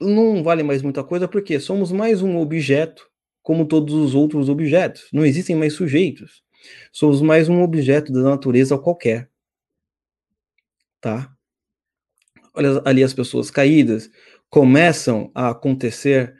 não 0.00 0.42
vale 0.42 0.62
mais 0.62 0.82
muita 0.82 1.02
coisa 1.02 1.26
porque 1.26 1.58
somos 1.58 1.90
mais 1.90 2.22
um 2.22 2.38
objeto, 2.38 3.10
como 3.46 3.64
todos 3.64 3.94
os 3.94 4.12
outros 4.12 4.48
objetos. 4.48 5.06
Não 5.12 5.24
existem 5.24 5.54
mais 5.54 5.72
sujeitos. 5.72 6.42
Somos 6.90 7.22
mais 7.22 7.48
um 7.48 7.62
objeto 7.62 8.12
da 8.12 8.20
natureza 8.20 8.76
qualquer. 8.76 9.30
Tá? 11.00 11.32
Olha 12.52 12.82
ali 12.84 13.04
as 13.04 13.14
pessoas 13.14 13.48
caídas. 13.48 14.10
Começam 14.50 15.30
a 15.32 15.50
acontecer 15.50 16.36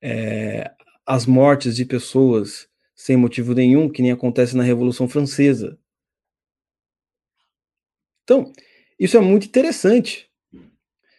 é, 0.00 0.72
as 1.04 1.26
mortes 1.26 1.76
de 1.76 1.84
pessoas 1.84 2.66
sem 2.94 3.18
motivo 3.18 3.52
nenhum, 3.52 3.90
que 3.90 4.00
nem 4.00 4.12
acontece 4.12 4.56
na 4.56 4.62
Revolução 4.62 5.06
Francesa. 5.06 5.78
Então, 8.24 8.50
isso 8.98 9.18
é 9.18 9.20
muito 9.20 9.46
interessante. 9.46 10.30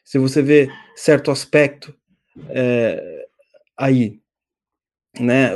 Se 0.04 0.18
você 0.18 0.42
vê 0.42 0.68
certo 0.96 1.30
aspecto 1.30 1.96
é, 2.50 3.28
aí, 3.78 4.20
né? 5.20 5.52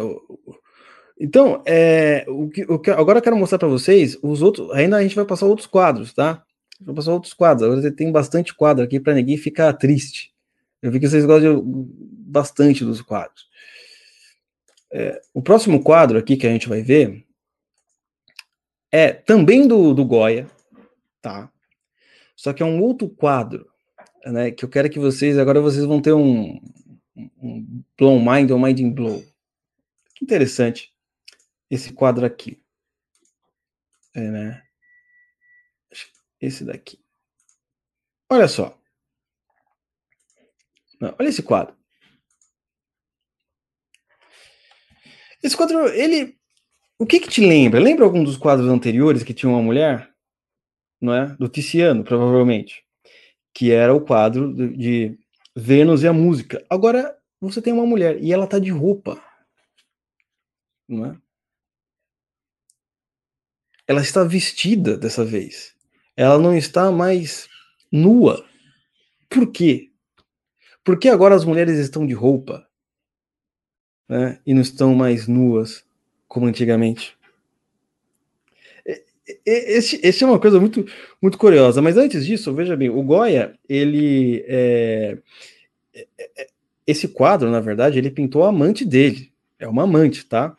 Então, 1.20 1.62
é, 1.66 2.26
o 2.28 2.50
que, 2.50 2.64
o 2.64 2.80
que, 2.80 2.90
agora 2.90 3.20
eu 3.20 3.22
quero 3.22 3.38
mostrar 3.38 3.60
para 3.60 3.68
vocês 3.68 4.18
os 4.24 4.42
outros. 4.42 4.72
Ainda 4.72 4.98
a 4.98 5.04
gente 5.04 5.16
vai 5.16 5.26
passar 5.26 5.46
outros 5.46 5.68
quadros, 5.68 6.14
tá? 6.14 6.44
Vou 6.80 6.96
passar 6.96 7.14
outros 7.14 7.34
quadros. 7.34 7.64
Agora 7.64 7.92
tem 7.92 8.12
bastante 8.12 8.56
quadro 8.56 8.84
aqui 8.84 9.00
para 9.00 9.14
ninguém 9.14 9.38
ficar 9.38 9.72
triste. 9.74 10.34
Eu 10.82 10.92
vi 10.92 11.00
que 11.00 11.08
vocês 11.08 11.26
gostam 11.26 11.62
bastante 11.64 12.84
dos 12.84 13.02
quadros. 13.02 13.48
É, 14.92 15.22
o 15.34 15.42
próximo 15.42 15.84
quadro 15.84 16.18
aqui 16.18 16.36
que 16.36 16.48
a 16.48 16.50
gente 16.50 16.68
vai 16.68 16.82
ver 16.82 17.24
é 18.92 19.14
também 19.14 19.68
do, 19.68 19.94
do 19.94 20.04
Goya, 20.04 20.48
tá? 21.22 21.52
Só 22.36 22.52
que 22.52 22.64
é 22.64 22.66
um 22.66 22.82
outro 22.82 23.08
quadro, 23.08 23.68
né? 24.26 24.50
Que 24.50 24.66
eu 24.66 24.70
quero 24.70 24.90
que 24.90 24.98
vocês, 24.98 25.38
agora 25.38 25.62
vocês 25.62 25.86
vão 25.86 26.02
ter 26.02 26.14
um, 26.14 26.60
um 27.16 27.84
blow 27.98 28.20
mind 28.20 28.50
ou 28.50 28.60
mind 28.60 28.82
blow. 28.92 29.24
Interessante 30.22 30.94
esse 31.70 31.94
quadro 31.94 32.26
aqui. 32.26 32.62
É, 34.14 34.30
né? 34.30 34.64
Esse 36.40 36.66
daqui. 36.66 37.00
Olha 38.30 38.48
só. 38.48 38.78
Não, 41.00 41.16
olha 41.20 41.30
esse 41.30 41.42
quadro. 41.42 41.76
Esse 45.42 45.58
quadro, 45.58 45.88
ele. 45.88 46.38
O 47.00 47.06
que 47.06 47.20
que 47.20 47.30
te 47.30 47.42
lembra? 47.42 47.80
Lembra 47.80 48.06
algum 48.06 48.24
dos 48.24 48.38
quadros 48.38 48.70
anteriores 48.70 49.24
que 49.24 49.34
tinha 49.34 49.50
uma 49.50 49.62
mulher? 49.62 50.14
Não 51.00 51.14
é? 51.14 51.36
Do 51.38 51.50
Tiziano, 51.50 52.04
provavelmente. 52.04 52.86
Que 53.54 53.72
era 53.72 53.94
o 53.94 54.06
quadro 54.06 54.54
de 54.54 55.18
Vênus 55.56 56.04
e 56.04 56.08
a 56.08 56.14
música. 56.14 56.64
Agora 56.70 57.18
você 57.40 57.62
tem 57.62 57.74
uma 57.74 57.86
mulher 57.86 58.22
e 58.22 58.32
ela 58.32 58.46
tá 58.46 58.60
de 58.60 58.70
roupa. 58.70 59.22
Não 60.92 61.06
é? 61.06 61.18
Ela 63.88 64.02
está 64.02 64.26
vestida 64.26 64.98
dessa 64.98 65.24
vez. 65.24 65.74
Ela 66.18 66.38
não 66.38 66.56
está 66.56 66.92
mais 66.92 67.48
nua. 67.90 68.46
Por 69.30 69.50
quê? 69.52 69.90
Porque 70.84 71.08
agora 71.08 71.34
as 71.34 71.46
mulheres 71.46 71.80
estão 71.80 72.06
de 72.06 72.14
roupa 72.14 72.68
né, 74.10 74.40
e 74.46 74.54
não 74.54 74.62
estão 74.62 74.94
mais 74.94 75.28
nuas 75.28 75.86
como 76.28 76.46
antigamente. 76.46 77.18
Esse, 79.46 80.00
esse 80.04 80.24
é 80.24 80.28
uma 80.28 80.40
coisa 80.40 80.60
muito, 80.60 80.86
muito 81.22 81.38
curiosa, 81.38 81.82
mas 81.82 81.96
antes 81.96 82.26
disso, 82.26 82.54
veja 82.54 82.76
bem, 82.76 82.90
o 82.90 83.02
Goya, 83.02 83.58
ele. 83.70 84.44
É, 84.46 85.18
é, 85.94 86.08
é, 86.18 86.48
esse 86.86 87.08
quadro, 87.08 87.50
na 87.50 87.62
verdade, 87.62 87.98
ele 87.98 88.12
pintou 88.12 88.44
a 88.44 88.50
amante 88.50 88.84
dele. 88.84 89.32
É 89.58 89.68
uma 89.68 89.84
amante, 89.84 90.26
tá? 90.26 90.58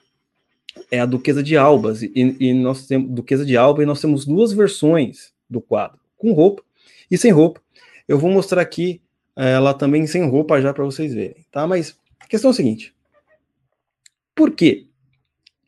É 0.93 1.01
a 1.01 1.07
Duquesa 1.07 1.43
de 1.43 1.57
Albas. 1.57 2.03
E, 2.03 2.13
e 2.15 2.53
nós 2.53 2.87
temos 2.87 3.11
Duquesa 3.11 3.47
de 3.47 3.57
Alba, 3.57 3.83
e 3.83 3.87
nós 3.87 4.01
temos 4.01 4.27
duas 4.27 4.53
versões 4.53 5.33
do 5.49 5.61
quadro, 5.61 5.99
com 6.19 6.33
roupa 6.33 6.63
e 7.11 7.17
sem 7.17 7.33
roupa. 7.33 7.63
Eu 8.07 8.19
vou 8.19 8.31
mostrar 8.31 8.61
aqui 8.61 9.01
ela 9.35 9.73
também 9.73 10.07
sem 10.07 10.29
roupa 10.29 10.61
já 10.61 10.75
para 10.75 10.85
vocês 10.85 11.15
verem, 11.15 11.47
tá? 11.51 11.67
Mas 11.67 11.99
a 12.21 12.27
questão 12.27 12.51
é 12.51 12.53
a 12.53 12.55
seguinte: 12.55 12.95
por 14.35 14.51
que 14.51 14.87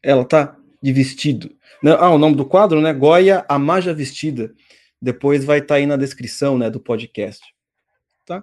ela 0.02 0.24
tá 0.26 0.56
de 0.82 0.92
vestido? 0.92 1.50
Ah, 1.98 2.10
o 2.10 2.18
nome 2.18 2.36
do 2.36 2.44
quadro, 2.44 2.80
né? 2.80 2.92
Goya, 2.92 3.44
a 3.48 3.58
Maja 3.58 3.94
Vestida. 3.94 4.54
Depois 5.00 5.44
vai 5.44 5.58
estar 5.58 5.68
tá 5.68 5.74
aí 5.74 5.86
na 5.86 5.96
descrição, 5.96 6.56
né, 6.56 6.70
do 6.70 6.80
podcast. 6.80 7.42
Tá? 8.24 8.42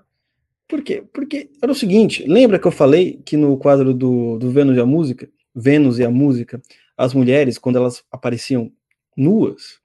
Por 0.67 0.83
quê? 0.83 1.03
Porque 1.11 1.49
era 1.61 1.71
o 1.71 1.75
seguinte, 1.75 2.23
lembra 2.27 2.59
que 2.59 2.67
eu 2.67 2.71
falei 2.71 3.19
que 3.25 3.35
no 3.35 3.57
quadro 3.57 3.95
do, 3.95 4.37
do 4.37 4.51
Vênus 4.51 4.77
e 4.77 4.79
a 4.79 4.85
Música, 4.85 5.27
Vênus 5.53 5.99
e 5.99 6.03
a 6.03 6.09
Música, 6.09 6.61
as 6.97 7.13
mulheres, 7.13 7.57
quando 7.57 7.77
elas 7.77 8.03
apareciam 8.11 8.71
nuas, 9.15 9.79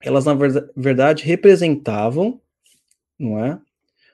elas 0.00 0.24
na 0.24 0.34
verdade 0.76 1.24
representavam, 1.24 2.40
não 3.18 3.44
é? 3.44 3.60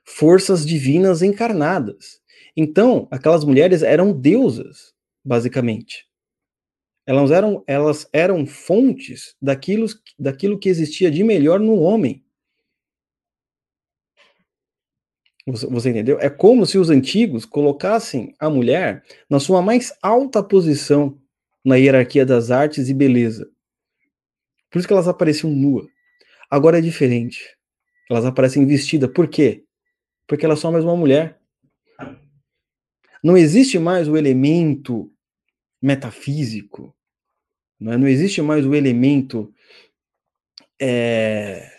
Forças 0.05 0.67
divinas 0.67 1.23
encarnadas. 1.23 2.21
Então, 2.57 3.09
aquelas 3.11 3.45
mulheres 3.45 3.83
eram 3.83 4.13
deusas 4.13 4.95
basicamente. 5.25 6.07
Elas 7.07 7.31
eram, 7.31 7.63
elas 7.67 8.09
eram 8.13 8.47
fontes 8.47 9.37
daquilo, 9.41 9.87
daquilo 10.19 10.59
que 10.59 10.69
existia 10.69 11.11
de 11.11 11.23
melhor 11.23 11.61
no 11.61 11.81
homem. 11.81 12.24
Você, 15.47 15.67
você, 15.67 15.91
entendeu? 15.91 16.19
É 16.21 16.31
como 16.31 16.65
se 16.65 16.79
os 16.79 16.89
antigos 16.89 17.45
colocassem 17.45 18.35
a 18.39 18.49
mulher 18.49 19.05
na 19.29 19.39
sua 19.39 19.61
mais 19.61 19.93
alta 20.03 20.43
posição 20.43 21.19
na 21.65 21.77
hierarquia 21.77 22.25
das 22.25 22.51
artes 22.51 22.89
e 22.89 22.95
beleza. 22.95 23.51
Por 24.71 24.79
isso 24.79 24.89
que 24.89 24.95
elas 24.95 25.09
apareciam 25.09 25.53
nuas. 25.53 25.87
Agora 26.51 26.79
é 26.79 26.81
diferente. 26.81 27.57
Elas 28.11 28.25
aparecem 28.25 28.67
vestidas. 28.67 29.11
Por 29.11 29.29
quê? 29.29 29.65
Porque 30.27 30.45
elas 30.45 30.61
são 30.61 30.73
mais 30.73 30.85
uma 30.85 30.97
mulher. 30.97 31.39
Não 33.23 33.37
existe 33.37 33.79
mais 33.79 34.09
o 34.09 34.17
elemento 34.17 35.11
metafísico, 35.81 36.95
não, 37.79 37.93
é? 37.93 37.99
não 37.99 38.09
existe 38.09 38.41
mais 38.41 38.65
o 38.65 38.75
elemento 38.75 39.53
é, 40.81 41.71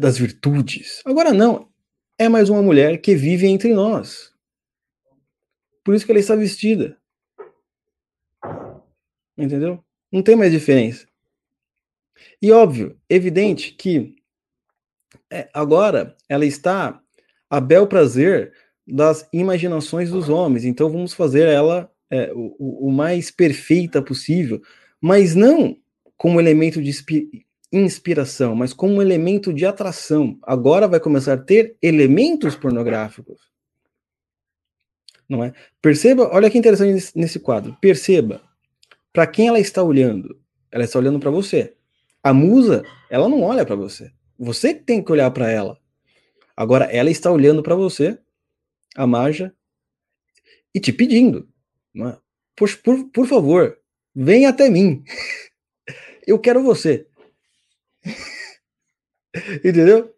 das 0.00 0.18
virtudes. 0.18 1.00
Agora 1.06 1.32
não, 1.32 1.71
é 2.18 2.28
mais 2.28 2.48
uma 2.48 2.62
mulher 2.62 3.00
que 3.00 3.14
vive 3.14 3.46
entre 3.46 3.72
nós. 3.72 4.32
Por 5.84 5.94
isso 5.94 6.04
que 6.04 6.12
ela 6.12 6.20
está 6.20 6.36
vestida. 6.36 6.96
Entendeu? 9.36 9.82
Não 10.10 10.22
tem 10.22 10.36
mais 10.36 10.52
diferença. 10.52 11.06
E 12.40 12.52
óbvio, 12.52 12.98
evidente 13.08 13.72
que 13.72 14.14
é, 15.30 15.48
agora 15.52 16.16
ela 16.28 16.44
está 16.44 17.00
a 17.48 17.60
bel 17.60 17.86
prazer 17.86 18.52
das 18.86 19.28
imaginações 19.32 20.10
dos 20.10 20.28
homens. 20.28 20.64
Então 20.64 20.90
vamos 20.90 21.12
fazer 21.12 21.48
ela 21.48 21.90
é, 22.10 22.32
o, 22.34 22.88
o, 22.88 22.92
mais 22.92 23.30
perfeita 23.30 24.02
possível, 24.02 24.60
mas 25.00 25.34
não 25.34 25.76
como 26.16 26.40
elemento 26.40 26.82
de 26.82 26.90
inspiração, 27.72 28.54
mas 28.54 28.72
como 28.72 29.00
elemento 29.00 29.52
de 29.52 29.64
atração. 29.64 30.38
Agora 30.42 30.86
vai 30.86 31.00
começar 31.00 31.32
a 31.32 31.38
ter 31.38 31.76
elementos 31.80 32.54
pornográficos. 32.54 33.50
Não 35.28 35.42
é? 35.42 35.54
Perceba, 35.80 36.28
olha 36.32 36.50
que 36.50 36.58
interessante 36.58 37.10
nesse, 37.16 37.40
quadro. 37.40 37.76
Perceba 37.80 38.42
para 39.12 39.26
quem 39.26 39.48
ela 39.48 39.58
está 39.58 39.82
olhando. 39.82 40.38
Ela 40.70 40.84
está 40.84 40.98
olhando 40.98 41.18
para 41.18 41.30
você. 41.30 41.74
A 42.22 42.34
musa, 42.34 42.84
ela 43.08 43.28
não 43.28 43.42
olha 43.42 43.64
para 43.64 43.74
você. 43.74 44.12
Você 44.38 44.74
tem 44.74 45.02
que 45.02 45.10
olhar 45.10 45.30
para 45.30 45.50
ela. 45.50 45.78
Agora 46.56 46.84
ela 46.84 47.10
está 47.10 47.30
olhando 47.30 47.62
para 47.62 47.74
você, 47.74 48.18
a 48.94 49.06
Maja, 49.06 49.54
e 50.74 50.80
te 50.80 50.92
pedindo. 50.92 51.48
É? 51.96 52.16
Por, 52.54 52.76
por, 52.78 53.04
por 53.10 53.26
favor, 53.26 53.78
venha 54.14 54.50
até 54.50 54.68
mim. 54.68 55.02
Eu 56.26 56.38
quero 56.38 56.62
você. 56.62 57.06
Entendeu? 59.64 60.14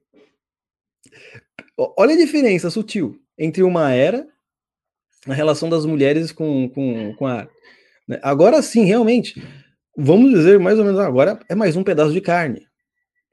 Olha 1.77 2.14
a 2.14 2.18
diferença 2.18 2.70
sutil 2.70 3.20
entre 3.37 3.62
uma 3.62 3.92
era, 3.92 4.27
a 5.27 5.35
relação 5.35 5.68
das 5.68 5.85
mulheres 5.85 6.33
com, 6.33 6.68
com, 6.68 7.14
com 7.14 7.27
a. 7.27 7.49
Né? 8.07 8.18
Agora 8.23 8.62
sim, 8.62 8.85
realmente, 8.85 9.42
vamos 9.97 10.33
dizer 10.33 10.59
mais 10.59 10.79
ou 10.79 10.85
menos 10.85 11.01
agora 11.01 11.40
é 11.49 11.55
mais 11.55 11.77
um 11.77 11.85
pedaço 11.85 12.12
de 12.12 12.20
carne. 12.20 12.66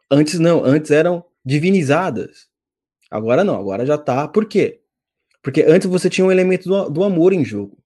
Antes 0.10 0.40
não, 0.40 0.64
antes 0.64 0.92
eram 0.92 1.24
divinizadas. 1.46 2.48
Agora 3.10 3.44
não, 3.44 3.56
agora 3.56 3.86
já 3.86 3.98
tá. 3.98 4.28
Por 4.28 4.46
quê? 4.46 4.82
Porque 5.42 5.64
antes 5.64 5.88
você 5.88 6.10
tinha 6.10 6.26
um 6.26 6.32
elemento 6.32 6.68
do, 6.68 6.90
do 6.90 7.04
amor 7.04 7.34
em 7.34 7.44
jogo. 7.44 7.78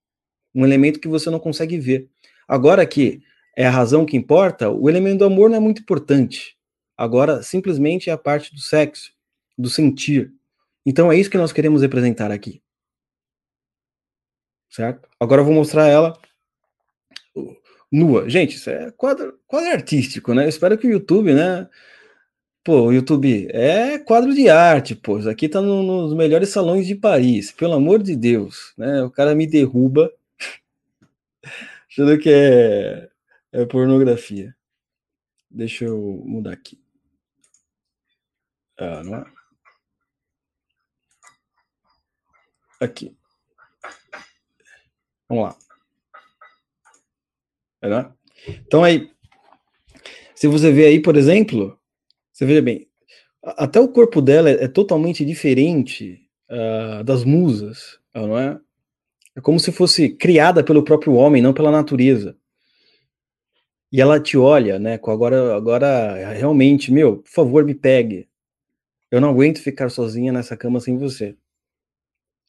Um 0.54 0.64
elemento 0.64 1.00
que 1.00 1.08
você 1.08 1.30
não 1.30 1.38
consegue 1.38 1.78
ver. 1.78 2.08
Agora 2.48 2.86
que 2.86 3.22
é 3.56 3.66
a 3.66 3.70
razão 3.70 4.06
que 4.06 4.16
importa, 4.16 4.70
o 4.70 4.88
elemento 4.88 5.18
do 5.18 5.24
amor 5.24 5.50
não 5.50 5.56
é 5.56 5.60
muito 5.60 5.82
importante. 5.82 6.55
Agora, 6.96 7.42
simplesmente 7.42 8.08
é 8.08 8.12
a 8.12 8.18
parte 8.18 8.54
do 8.54 8.60
sexo, 8.60 9.12
do 9.56 9.68
sentir. 9.68 10.32
Então 10.84 11.10
é 11.12 11.16
isso 11.16 11.30
que 11.30 11.36
nós 11.36 11.52
queremos 11.52 11.82
representar 11.82 12.30
aqui. 12.30 12.62
Certo? 14.70 15.08
Agora 15.20 15.40
eu 15.40 15.44
vou 15.44 15.54
mostrar 15.54 15.88
ela 15.88 16.18
nua. 17.90 18.28
Gente, 18.28 18.56
isso 18.56 18.70
é 18.70 18.90
quadro, 18.92 19.38
quadro 19.46 19.70
artístico, 19.70 20.34
né? 20.34 20.44
Eu 20.44 20.48
espero 20.48 20.76
que 20.78 20.86
o 20.86 20.90
YouTube, 20.90 21.34
né? 21.34 21.68
Pô, 22.64 22.90
YouTube 22.92 23.48
é 23.52 23.98
quadro 23.98 24.34
de 24.34 24.48
arte, 24.48 24.94
pô. 24.94 25.18
Isso 25.18 25.28
aqui 25.30 25.48
tá 25.48 25.60
no, 25.62 25.82
nos 25.82 26.14
melhores 26.14 26.48
salões 26.48 26.86
de 26.86 26.94
Paris, 26.94 27.52
pelo 27.52 27.74
amor 27.74 28.02
de 28.02 28.16
Deus, 28.16 28.74
né? 28.76 29.02
O 29.02 29.10
cara 29.10 29.34
me 29.34 29.46
derruba 29.46 30.12
achando 31.88 32.18
que 32.18 32.30
é, 32.30 33.08
é 33.52 33.66
pornografia. 33.66 34.54
Deixa 35.50 35.84
eu 35.84 36.22
mudar 36.26 36.52
aqui. 36.52 36.85
Ah, 38.78 39.02
não 39.02 39.16
é? 39.16 39.24
Aqui. 42.80 43.16
Vamos 45.28 45.44
lá. 45.44 45.56
Né? 47.82 48.12
Então 48.66 48.84
aí, 48.84 49.10
se 50.34 50.46
você 50.46 50.70
vê 50.70 50.86
aí, 50.86 51.00
por 51.00 51.16
exemplo, 51.16 51.78
você 52.32 52.44
veja 52.44 52.60
bem, 52.60 52.88
até 53.42 53.80
o 53.80 53.88
corpo 53.88 54.20
dela 54.20 54.50
é, 54.50 54.64
é 54.64 54.68
totalmente 54.68 55.24
diferente 55.24 56.20
uh, 56.50 57.02
das 57.04 57.24
musas, 57.24 57.98
não 58.14 58.38
é? 58.38 58.60
É 59.36 59.40
como 59.40 59.60
se 59.60 59.70
fosse 59.70 60.08
criada 60.08 60.64
pelo 60.64 60.82
próprio 60.82 61.14
homem, 61.14 61.42
não 61.42 61.52
pela 61.52 61.70
natureza. 61.70 62.36
E 63.92 64.00
ela 64.00 64.18
te 64.18 64.36
olha, 64.36 64.78
né? 64.78 64.98
Com 64.98 65.10
agora, 65.10 65.54
agora 65.54 66.32
realmente, 66.32 66.90
meu, 66.90 67.18
por 67.18 67.30
favor, 67.30 67.64
me 67.64 67.74
pegue. 67.74 68.28
Eu 69.10 69.20
não 69.20 69.30
aguento 69.30 69.60
ficar 69.60 69.88
sozinha 69.88 70.32
nessa 70.32 70.56
cama 70.56 70.80
sem 70.80 70.98
você. 70.98 71.36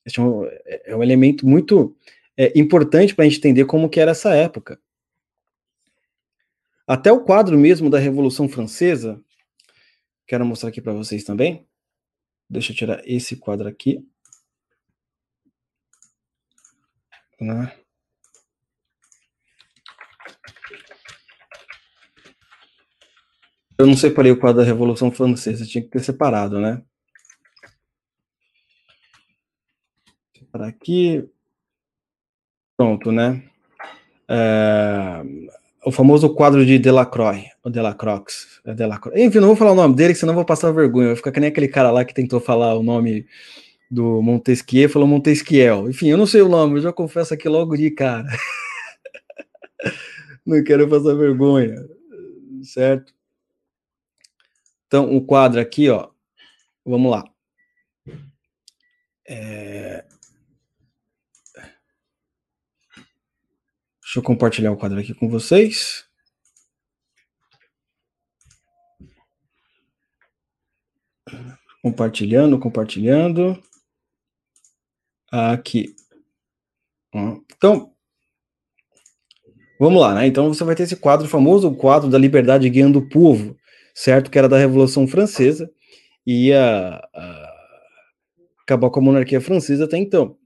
Esse 0.05 0.19
é 0.19 0.23
um, 0.23 0.45
é 0.45 0.95
um 0.95 1.03
elemento 1.03 1.45
muito 1.45 1.95
é, 2.35 2.57
importante 2.57 3.13
para 3.13 3.25
a 3.25 3.27
gente 3.27 3.39
entender 3.39 3.65
como 3.65 3.89
que 3.89 3.99
era 3.99 4.11
essa 4.11 4.33
época. 4.33 4.79
Até 6.87 7.11
o 7.11 7.23
quadro 7.23 7.57
mesmo 7.57 7.89
da 7.89 7.99
Revolução 7.99 8.47
Francesa, 8.47 9.21
quero 10.25 10.45
mostrar 10.45 10.69
aqui 10.69 10.81
para 10.81 10.93
vocês 10.93 11.23
também. 11.23 11.67
Deixa 12.49 12.71
eu 12.71 12.75
tirar 12.77 13.01
esse 13.05 13.35
quadro 13.35 13.67
aqui. 13.67 14.07
Né? 17.39 17.77
Eu 23.77 23.85
não 23.85 23.95
separei 23.95 24.31
o 24.31 24.39
quadro 24.39 24.61
da 24.61 24.67
Revolução 24.67 25.11
Francesa, 25.11 25.65
tinha 25.65 25.83
que 25.83 25.89
ter 25.89 25.99
separado, 25.99 26.59
né? 26.59 26.81
Separar 30.37 30.67
aqui. 30.67 31.29
Pronto, 32.75 33.11
né? 33.11 33.43
É, 34.27 35.21
o 35.85 35.91
famoso 35.91 36.33
quadro 36.33 36.65
de 36.65 36.79
Delacroix, 36.79 37.45
o 37.63 37.69
Delacroix, 37.69 38.59
é 38.65 38.73
Delacroix. 38.73 39.19
Enfim, 39.19 39.39
não 39.39 39.47
vou 39.47 39.55
falar 39.55 39.71
o 39.71 39.75
nome 39.75 39.95
dele, 39.95 40.15
senão 40.15 40.33
vou 40.33 40.45
passar 40.45 40.71
vergonha. 40.71 41.07
Vai 41.07 41.15
ficar 41.15 41.31
que 41.31 41.39
nem 41.39 41.49
aquele 41.49 41.67
cara 41.67 41.91
lá 41.91 42.03
que 42.03 42.13
tentou 42.13 42.39
falar 42.39 42.75
o 42.75 42.83
nome 42.83 43.25
do 43.89 44.21
Montesquieu, 44.21 44.89
falou 44.89 45.07
Montesquiel. 45.07 45.89
Enfim, 45.89 46.09
eu 46.09 46.17
não 46.17 46.25
sei 46.25 46.41
o 46.41 46.49
nome, 46.49 46.77
eu 46.77 46.81
já 46.81 46.91
confesso 46.91 47.33
aqui 47.33 47.47
logo 47.47 47.77
de 47.77 47.91
cara. 47.91 48.27
não 50.45 50.61
quero 50.63 50.89
passar 50.89 51.15
vergonha, 51.15 51.75
certo? 52.63 53.16
Então, 54.87 55.15
o 55.15 55.25
quadro 55.25 55.59
aqui, 55.59 55.89
ó, 55.89 56.09
vamos 56.85 57.11
lá. 57.11 57.29
É... 59.27 60.05
Deixa 64.01 64.19
eu 64.19 64.23
compartilhar 64.23 64.71
o 64.71 64.77
quadro 64.77 64.97
aqui 64.97 65.13
com 65.13 65.27
vocês. 65.27 66.07
Compartilhando, 71.81 72.57
compartilhando. 72.57 73.61
Aqui. 75.29 75.93
Então, 77.13 77.93
vamos 79.77 80.01
lá, 80.01 80.15
né? 80.15 80.25
Então 80.25 80.53
você 80.53 80.63
vai 80.63 80.73
ter 80.73 80.83
esse 80.83 80.95
quadro 80.95 81.27
famoso, 81.27 81.67
o 81.67 81.75
quadro 81.75 82.09
da 82.09 82.17
liberdade 82.17 82.69
guiando 82.69 82.99
o 82.99 83.09
povo, 83.09 83.57
certo? 83.97 84.29
Que 84.29 84.37
era 84.37 84.47
da 84.47 84.59
Revolução 84.59 85.07
Francesa 85.07 85.71
e 86.25 86.49
ia 86.49 87.01
acabar 88.61 88.91
com 88.91 88.99
a 88.99 89.03
monarquia 89.03 89.41
francesa 89.41 89.85
até 89.85 89.97
então. 89.97 90.37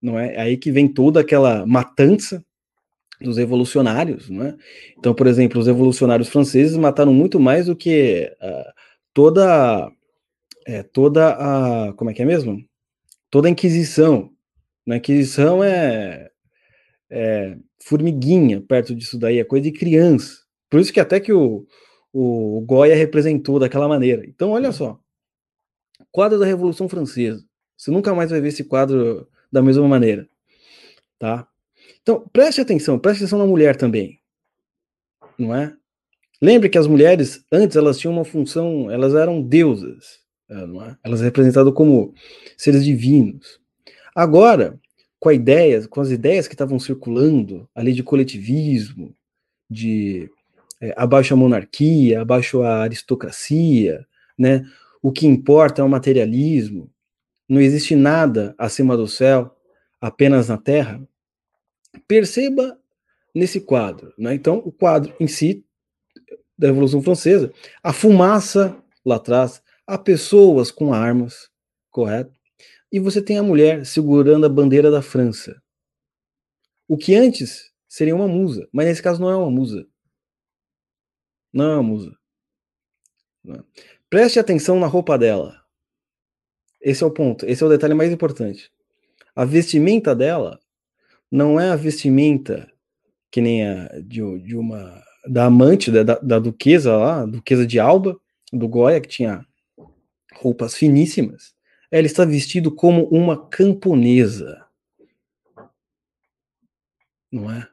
Não 0.00 0.18
é? 0.18 0.40
Aí 0.40 0.56
que 0.56 0.72
vem 0.72 0.88
toda 0.88 1.20
aquela 1.20 1.66
matança 1.66 2.42
dos 3.20 3.36
revolucionários, 3.36 4.30
não 4.30 4.46
é? 4.46 4.56
Então, 4.98 5.12
por 5.12 5.26
exemplo, 5.26 5.60
os 5.60 5.66
revolucionários 5.66 6.30
franceses 6.30 6.74
mataram 6.78 7.12
muito 7.12 7.38
mais 7.38 7.66
do 7.66 7.76
que 7.76 8.32
uh, 8.40 8.72
toda 9.12 9.92
é, 10.66 10.82
toda 10.82 11.32
a 11.32 11.92
como 11.92 12.10
é 12.10 12.14
que 12.14 12.22
é 12.22 12.24
mesmo? 12.24 12.64
Toda 13.30 13.46
a 13.46 13.50
Inquisição. 13.50 14.30
Na 14.86 14.96
Inquisição 14.96 15.62
é, 15.62 16.30
é 17.10 17.58
formiguinha 17.84 18.62
perto 18.62 18.94
disso 18.94 19.18
daí, 19.18 19.38
é 19.38 19.44
coisa 19.44 19.64
de 19.64 19.72
criança. 19.72 20.38
Por 20.70 20.80
isso 20.80 20.92
que 20.92 21.00
até 21.00 21.20
que 21.20 21.32
o, 21.32 21.66
o 22.12 22.60
Goya 22.66 22.94
representou 22.94 23.58
daquela 23.58 23.88
maneira. 23.88 24.24
Então, 24.26 24.50
olha 24.50 24.72
só. 24.72 24.98
Quadro 26.10 26.38
da 26.38 26.46
Revolução 26.46 26.88
Francesa. 26.88 27.44
Você 27.76 27.90
nunca 27.90 28.14
mais 28.14 28.30
vai 28.30 28.40
ver 28.40 28.48
esse 28.48 28.64
quadro 28.64 29.28
da 29.50 29.62
mesma 29.62 29.86
maneira. 29.86 30.28
Tá? 31.18 31.46
Então, 32.02 32.26
preste 32.32 32.60
atenção, 32.60 32.98
preste 32.98 33.20
atenção 33.20 33.38
na 33.38 33.46
mulher 33.46 33.76
também. 33.76 34.18
Não 35.38 35.54
é? 35.54 35.74
Lembre 36.42 36.68
que 36.68 36.78
as 36.78 36.86
mulheres, 36.86 37.44
antes, 37.52 37.76
elas 37.76 37.98
tinham 37.98 38.14
uma 38.14 38.24
função, 38.24 38.90
elas 38.90 39.14
eram 39.14 39.42
deusas. 39.42 40.20
Não 40.48 40.82
é? 40.82 40.96
Elas 41.04 41.20
representadas 41.20 41.72
como 41.74 42.14
seres 42.56 42.84
divinos. 42.84 43.60
Agora, 44.14 44.78
com 45.18 45.28
a 45.28 45.34
ideia, 45.34 45.86
com 45.86 46.00
as 46.00 46.10
ideias 46.10 46.48
que 46.48 46.54
estavam 46.54 46.78
circulando 46.78 47.68
ali 47.74 47.92
de 47.92 48.02
coletivismo, 48.02 49.14
de 49.68 50.30
é, 50.80 50.94
abaixo 50.96 51.34
a 51.34 51.36
monarquia, 51.36 52.22
abaixo 52.22 52.62
a 52.62 52.82
aristocracia, 52.82 54.06
né? 54.38 54.64
O 55.02 55.12
que 55.12 55.26
importa 55.26 55.82
é 55.82 55.84
o 55.84 55.88
materialismo. 55.88 56.90
Não 57.48 57.60
existe 57.60 57.96
nada 57.96 58.54
acima 58.58 58.96
do 58.96 59.08
céu, 59.08 59.56
apenas 60.00 60.48
na 60.48 60.56
terra. 60.56 61.02
Perceba 62.06 62.78
nesse 63.34 63.60
quadro, 63.60 64.12
né? 64.16 64.34
Então, 64.34 64.58
o 64.58 64.72
quadro 64.72 65.14
em 65.20 65.26
si 65.26 65.64
da 66.56 66.68
Revolução 66.68 67.02
Francesa, 67.02 67.52
a 67.82 67.92
fumaça 67.92 68.76
lá 69.04 69.16
atrás, 69.16 69.62
há 69.86 69.96
pessoas 69.98 70.70
com 70.70 70.92
armas, 70.92 71.50
correto? 71.90 72.32
E 72.92 72.98
você 72.98 73.22
tem 73.22 73.38
a 73.38 73.42
mulher 73.42 73.86
segurando 73.86 74.46
a 74.46 74.48
bandeira 74.48 74.90
da 74.90 75.00
França. 75.00 75.60
O 76.88 76.96
que 76.96 77.14
antes 77.14 77.70
seria 77.88 78.14
uma 78.14 78.28
musa, 78.28 78.68
mas 78.72 78.86
nesse 78.86 79.02
caso 79.02 79.20
não 79.20 79.30
é 79.30 79.36
uma 79.36 79.50
musa. 79.50 79.86
Não 81.52 81.82
musa. 81.82 82.16
Não. 83.42 83.64
Preste 84.08 84.38
atenção 84.38 84.78
na 84.78 84.86
roupa 84.86 85.18
dela. 85.18 85.60
Esse 86.80 87.02
é 87.02 87.06
o 87.06 87.10
ponto, 87.10 87.46
esse 87.46 87.62
é 87.62 87.66
o 87.66 87.68
detalhe 87.68 87.94
mais 87.94 88.12
importante. 88.12 88.70
A 89.34 89.44
vestimenta 89.44 90.14
dela 90.14 90.58
não 91.30 91.60
é 91.60 91.70
a 91.70 91.76
vestimenta 91.76 92.70
que 93.30 93.40
nem 93.40 93.66
a 93.66 93.88
de, 94.00 94.38
de 94.40 94.56
uma 94.56 95.02
da 95.26 95.44
amante 95.44 95.90
da, 95.90 96.02
da, 96.02 96.38
duquesa 96.38 96.96
lá, 96.96 97.26
duquesa 97.26 97.66
de 97.66 97.78
Alba, 97.78 98.18
do 98.52 98.66
Goya, 98.66 99.00
que 99.00 99.08
tinha 99.08 99.46
roupas 100.34 100.74
finíssimas. 100.74 101.54
Ela 101.90 102.06
está 102.06 102.24
vestida 102.24 102.70
como 102.70 103.04
uma 103.08 103.48
camponesa. 103.48 104.64
Não 107.30 107.50
é? 107.50 107.68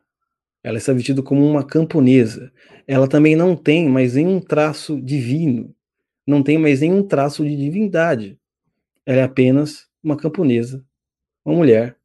Ela 0.64 0.78
está 0.78 0.94
vestida 0.94 1.22
como 1.22 1.46
uma 1.46 1.66
camponesa. 1.66 2.52
Ela 2.88 3.08
também 3.08 3.36
não 3.36 3.56
tem 3.56 3.88
mais 3.88 4.16
nenhum 4.16 4.40
traço 4.40 5.00
divino, 5.02 5.74
não 6.26 6.44
tem 6.44 6.58
mais 6.58 6.82
nenhum 6.82 7.04
traço 7.04 7.44
de 7.44 7.56
divindade. 7.56 8.40
Ela 9.06 9.22
é 9.22 9.24
apenas 9.24 9.88
uma 10.04 10.18
camponesa, 10.18 10.84
uma 11.46 11.56
mulher 11.56 11.98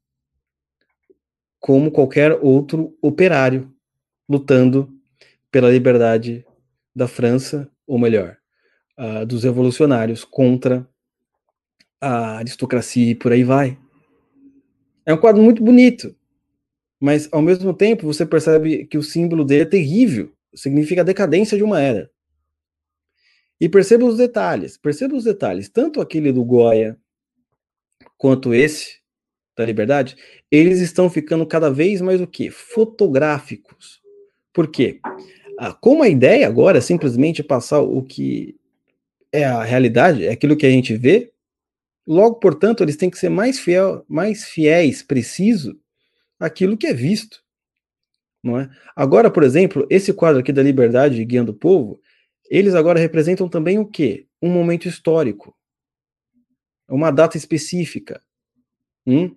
como 1.63 1.93
qualquer 1.93 2.33
outro 2.43 2.99
operário, 3.01 3.73
lutando 4.29 4.93
pela 5.49 5.71
liberdade 5.71 6.45
da 6.95 7.07
França, 7.07 7.71
ou 7.87 7.99
melhor, 7.99 8.37
uh, 8.99 9.25
dos 9.25 9.45
revolucionários 9.45 10.25
contra 10.25 10.87
a 12.01 12.39
aristocracia 12.39 13.13
e 13.13 13.15
por 13.15 13.31
aí 13.31 13.45
vai. 13.45 13.79
É 15.07 15.15
um 15.15 15.17
quadro 15.17 15.41
muito 15.41 15.63
bonito, 15.63 16.17
mas 17.03 17.29
ao 17.33 17.43
mesmo 17.43 17.75
tempo 17.75 18.07
você 18.07 18.25
percebe 18.25 18.87
que 18.87 18.97
o 18.97 19.03
símbolo 19.03 19.45
dele 19.45 19.63
é 19.63 19.67
terrível, 19.67 20.33
significa 20.55 21.01
a 21.01 21.05
decadência 21.05 21.59
de 21.59 21.65
uma 21.65 21.81
era. 21.81 22.09
E 23.61 23.69
perceba 23.69 24.05
os 24.05 24.17
detalhes, 24.17 24.77
perceba 24.77 25.17
os 25.17 25.25
detalhes, 25.25 25.69
tanto 25.69 26.01
aquele 26.01 26.31
do 26.31 26.45
Goya 26.45 26.97
quanto 28.17 28.55
esse 28.55 29.01
da 29.57 29.67
Liberdade, 29.67 30.15
eles 30.49 30.79
estão 30.79 31.11
ficando 31.11 31.45
cada 31.45 31.73
vez 31.73 32.01
mais 32.01 32.21
o 32.21 32.27
que? 32.27 32.53
Fotográficos. 32.53 34.01
Por 34.53 34.69
quê? 34.69 35.01
Ah, 35.59 35.73
como 35.73 36.05
a 36.05 36.09
ideia 36.09 36.47
agora 36.47 36.79
é 36.79 36.81
simplesmente 36.81 37.43
passar 37.43 37.81
o 37.81 38.01
que 38.01 38.55
é 39.33 39.43
a 39.43 39.65
realidade, 39.65 40.25
é 40.25 40.31
aquilo 40.31 40.57
que 40.57 40.67
a 40.67 40.71
gente 40.71 40.97
vê, 40.97 41.33
logo, 42.07 42.37
portanto, 42.37 42.81
eles 42.85 42.97
têm 42.97 43.11
que 43.11 43.19
ser 43.19 43.29
mais, 43.29 43.59
fiel, 43.59 44.05
mais 44.09 44.45
fiéis, 44.45 45.03
preciso, 45.03 45.82
aquilo 46.43 46.76
que 46.76 46.88
é 46.88 46.93
visto. 46.93 47.40
Não 48.43 48.59
é? 48.59 48.68
Agora, 48.97 49.30
por 49.30 49.45
exemplo, 49.45 49.86
esse 49.88 50.12
quadro 50.12 50.40
aqui 50.40 50.53
da 50.53 50.62
Liberdade 50.62 51.24
Guiando 51.24 51.53
o 51.53 51.57
Povo, 51.57 52.01
eles 52.51 52.74
agora 52.74 52.99
representam 52.99 53.49
também 53.49 53.78
o 53.78 53.86
quê? 53.86 54.26
Um 54.43 54.51
momento 54.51 54.88
histórico. 54.88 55.57
Uma 56.88 57.12
data 57.12 57.36
específica. 57.36 58.20
Um, 59.07 59.34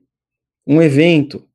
um 0.65 0.81
evento. 0.81 1.47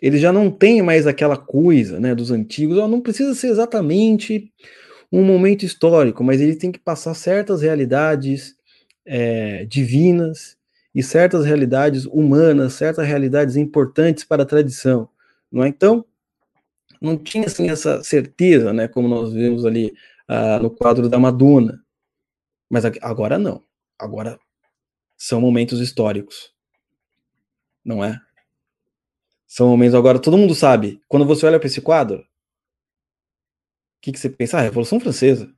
Eles 0.00 0.20
já 0.20 0.32
não 0.32 0.50
têm 0.50 0.80
mais 0.80 1.06
aquela 1.06 1.36
coisa 1.36 1.98
né, 1.98 2.14
dos 2.14 2.30
antigos. 2.30 2.76
Não 2.76 3.00
precisa 3.00 3.34
ser 3.34 3.48
exatamente 3.48 4.52
um 5.10 5.24
momento 5.24 5.64
histórico, 5.64 6.22
mas 6.22 6.40
ele 6.40 6.54
tem 6.54 6.70
que 6.70 6.78
passar 6.78 7.14
certas 7.14 7.62
realidades 7.62 8.54
é, 9.04 9.64
divinas 9.64 10.55
e 10.96 11.02
certas 11.02 11.44
realidades 11.44 12.06
humanas, 12.06 12.72
certas 12.72 13.06
realidades 13.06 13.54
importantes 13.54 14.24
para 14.24 14.44
a 14.44 14.46
tradição. 14.46 15.06
Não 15.52 15.62
é? 15.62 15.68
Então, 15.68 16.06
não 16.98 17.18
tinha 17.18 17.44
assim, 17.44 17.68
essa 17.68 18.02
certeza, 18.02 18.72
né, 18.72 18.88
como 18.88 19.06
nós 19.06 19.30
vemos 19.30 19.66
ali 19.66 19.94
uh, 20.26 20.62
no 20.62 20.70
quadro 20.70 21.06
da 21.06 21.18
Madonna. 21.18 21.84
Mas 22.70 22.86
agora 23.02 23.38
não. 23.38 23.62
Agora 23.98 24.40
são 25.18 25.38
momentos 25.38 25.80
históricos. 25.80 26.54
Não 27.84 28.02
é? 28.02 28.18
São 29.46 29.68
momentos 29.68 29.94
agora, 29.94 30.18
todo 30.18 30.38
mundo 30.38 30.54
sabe. 30.54 30.98
Quando 31.06 31.26
você 31.26 31.44
olha 31.44 31.58
para 31.58 31.66
esse 31.66 31.82
quadro, 31.82 32.20
o 32.20 32.24
que, 34.00 34.12
que 34.12 34.18
você 34.18 34.30
pensa? 34.30 34.56
Ah, 34.56 34.62
Revolução 34.62 34.98
Francesa. 34.98 35.54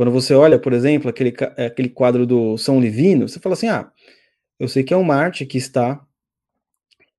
Quando 0.00 0.12
você 0.12 0.32
olha, 0.32 0.58
por 0.58 0.72
exemplo, 0.72 1.10
aquele, 1.10 1.34
aquele 1.58 1.90
quadro 1.90 2.24
do 2.24 2.56
São 2.56 2.80
Livino, 2.80 3.28
você 3.28 3.38
fala 3.38 3.52
assim: 3.52 3.68
ah, 3.68 3.92
eu 4.58 4.66
sei 4.66 4.82
que 4.82 4.94
é 4.94 4.96
um 4.96 5.02
Marte 5.02 5.44
que 5.44 5.58
está 5.58 6.02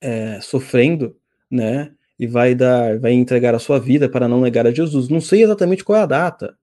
é, 0.01 0.41
sofrendo, 0.41 1.15
né? 1.47 1.93
e 2.17 2.25
vai 2.25 2.55
dar, 2.55 2.97
vai 2.97 3.11
entregar 3.11 3.53
a 3.53 3.59
sua 3.59 3.79
vida 3.79 4.09
para 4.09 4.27
não 4.27 4.41
negar 4.41 4.65
a 4.65 4.71
Jesus. 4.71 5.09
Não 5.09 5.21
sei 5.21 5.43
exatamente 5.43 5.83
qual 5.83 5.99
é 5.99 6.01
a 6.01 6.07
data, 6.07 6.57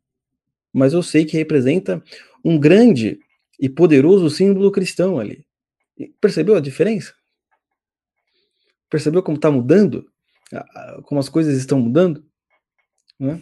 mas 0.73 0.93
eu 0.93 1.05
sei 1.05 1.25
que 1.25 1.37
representa 1.37 2.03
um 2.45 2.59
grande 2.59 3.21
e 3.61 3.69
poderoso 3.69 4.29
símbolo 4.29 4.73
cristão 4.73 5.21
ali. 5.21 5.47
Percebeu 6.21 6.57
a 6.57 6.61
diferença? 6.61 7.15
Percebeu 8.91 9.23
como 9.23 9.37
está 9.37 9.53
mudando? 9.53 10.11
Como 11.05 11.21
as 11.21 11.29
coisas 11.29 11.57
estão 11.57 11.79
mudando? 11.79 12.27
Né? 13.21 13.41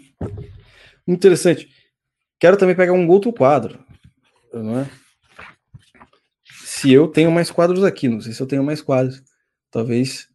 Interessante. 1.09 1.75
Quero 2.39 2.57
também 2.57 2.77
pegar 2.77 2.93
um 2.93 3.09
outro 3.09 3.33
quadro. 3.33 3.79
Não 4.53 4.81
é? 4.81 4.91
Se 6.65 6.93
eu 6.93 7.09
tenho 7.09 7.31
mais 7.31 7.51
quadros 7.51 7.83
aqui, 7.85 8.09
não 8.09 8.21
sei 8.21 8.33
se 8.33 8.41
eu 8.41 8.47
tenho 8.47 8.63
mais 8.63 8.83
quadros. 8.83 9.23
Talvez 9.71 10.29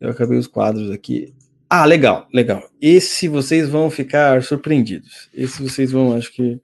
eu 0.00 0.10
acabei 0.10 0.38
os 0.38 0.46
quadros 0.46 0.90
aqui. 0.90 1.34
Ah, 1.68 1.84
legal, 1.84 2.28
legal. 2.32 2.70
Esse 2.80 3.28
vocês 3.28 3.68
vão 3.68 3.90
ficar 3.90 4.42
surpreendidos. 4.42 5.28
Esse 5.32 5.62
vocês 5.62 5.90
vão, 5.90 6.14
acho 6.14 6.32
que 6.32 6.60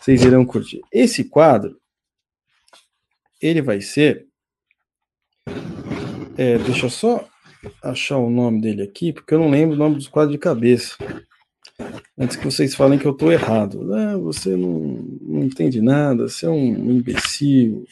vocês 0.00 0.22
irão 0.22 0.44
curtir. 0.44 0.80
Esse 0.92 1.24
quadro, 1.24 1.80
ele 3.40 3.62
vai 3.62 3.80
ser. 3.80 4.26
É, 6.36 6.58
deixa 6.58 6.86
eu 6.86 6.90
só 6.90 7.28
achar 7.82 8.18
o 8.18 8.30
nome 8.30 8.60
dele 8.60 8.82
aqui, 8.82 9.12
porque 9.12 9.34
eu 9.34 9.38
não 9.38 9.50
lembro 9.50 9.74
o 9.74 9.78
nome 9.78 9.96
dos 9.96 10.08
quadros 10.08 10.32
de 10.32 10.38
cabeça. 10.38 10.96
Antes 12.16 12.36
que 12.36 12.44
vocês 12.44 12.74
falem 12.74 12.98
que 12.98 13.06
eu 13.06 13.12
estou 13.12 13.32
errado. 13.32 13.92
Ah, 13.94 14.16
você 14.16 14.56
não, 14.56 14.70
não 15.22 15.44
entende 15.44 15.80
nada, 15.80 16.28
você 16.28 16.46
é 16.46 16.50
um 16.50 16.90
imbecil, 16.90 17.86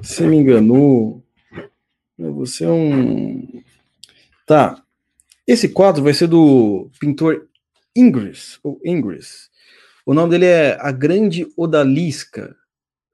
você 0.00 0.26
me 0.26 0.36
enganou, 0.36 1.22
você 2.18 2.64
é 2.64 2.70
um 2.70 3.62
Tá. 4.50 4.84
Esse 5.46 5.68
quadro 5.68 6.02
vai 6.02 6.12
ser 6.12 6.26
do 6.26 6.90
pintor 6.98 7.48
Ingres, 7.94 8.58
ou 8.64 8.80
Ingres. 8.84 9.50
O 10.04 10.14
nome 10.14 10.30
dele 10.30 10.46
é 10.46 10.76
A 10.80 10.90
Grande 10.90 11.46
Odalisca, 11.56 12.56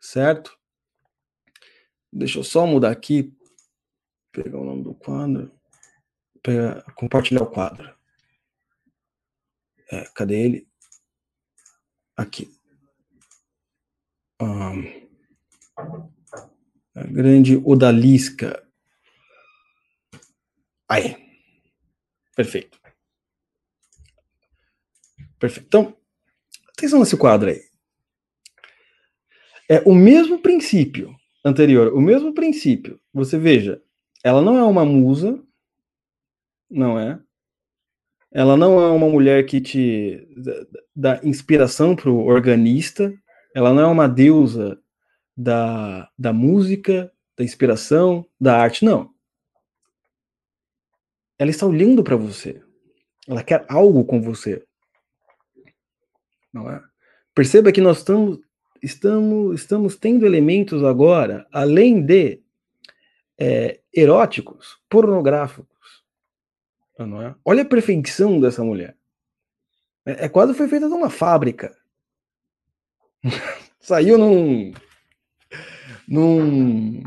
certo? 0.01 0.57
Deixa 2.13 2.39
eu 2.39 2.45
só 2.45 2.67
mudar 2.67 2.91
aqui, 2.91 3.35
pegar 4.33 4.59
o 4.59 4.65
nome 4.65 4.83
do 4.83 4.95
quadro, 4.95 5.51
pegar, 6.43 6.83
compartilhar 6.95 7.43
o 7.43 7.51
quadro. 7.51 7.95
É, 9.91 10.05
cadê 10.14 10.41
ele? 10.41 10.68
Aqui. 12.16 12.51
Um, 14.41 15.07
a 16.95 17.05
Grande 17.05 17.57
Odalisca. 17.59 18.66
Aí. 20.89 21.16
Perfeito. 22.34 22.80
Perfeito. 25.39 25.66
Então, 25.66 25.97
atenção 26.70 27.01
nesse 27.01 27.16
quadro 27.16 27.51
aí. 27.51 27.62
É 29.68 29.80
o 29.80 29.95
mesmo 29.95 30.39
princípio 30.39 31.14
anterior, 31.45 31.93
o 31.93 32.01
mesmo 32.01 32.32
princípio. 32.32 33.01
Você 33.12 33.39
veja, 33.39 33.82
ela 34.22 34.41
não 34.41 34.57
é 34.57 34.62
uma 34.62 34.84
musa, 34.84 35.43
não 36.70 36.99
é? 36.99 37.20
Ela 38.33 38.57
não 38.57 38.81
é 38.81 38.89
uma 38.89 39.09
mulher 39.09 39.47
que 39.47 39.61
te 39.61 40.29
dá 40.95 41.20
inspiração 41.22 41.95
para 41.97 42.11
o 42.11 42.27
organista, 42.27 43.12
ela 43.55 43.72
não 43.72 43.83
é 43.83 43.87
uma 43.87 44.09
deusa 44.09 44.79
da, 45.37 46.11
da 46.18 46.33
música, 46.33 47.11
da 47.37 47.45
inspiração, 47.45 48.27
da 48.41 48.59
arte, 48.59 48.85
não 48.85 49.14
ela 51.39 51.51
está 51.51 51.66
olhando 51.66 52.03
para 52.03 52.16
você. 52.16 52.62
Ela 53.29 53.43
quer 53.43 53.64
algo 53.68 54.05
com 54.05 54.20
você. 54.20 54.64
É? 56.55 56.81
Perceba 57.35 57.70
que 57.70 57.81
nós 57.81 57.99
estamos, 57.99 58.39
estamos, 58.83 59.61
estamos 59.61 59.97
tendo 59.97 60.24
elementos 60.24 60.83
agora, 60.83 61.47
além 61.53 62.01
de 62.01 62.41
é, 63.39 63.81
eróticos, 63.93 64.79
pornográficos. 64.89 65.76
Não 66.99 67.20
é? 67.20 67.34
Olha 67.44 67.62
a 67.62 67.66
perfeição 67.66 68.40
dessa 68.40 68.64
mulher. 68.64 68.97
É, 70.05 70.26
é 70.26 70.28
quase 70.28 70.55
foi 70.55 70.68
feita 70.68 70.88
numa 70.88 71.11
fábrica. 71.11 71.76
Saiu 73.80 74.16
num. 74.16 74.72
num. 76.09 77.03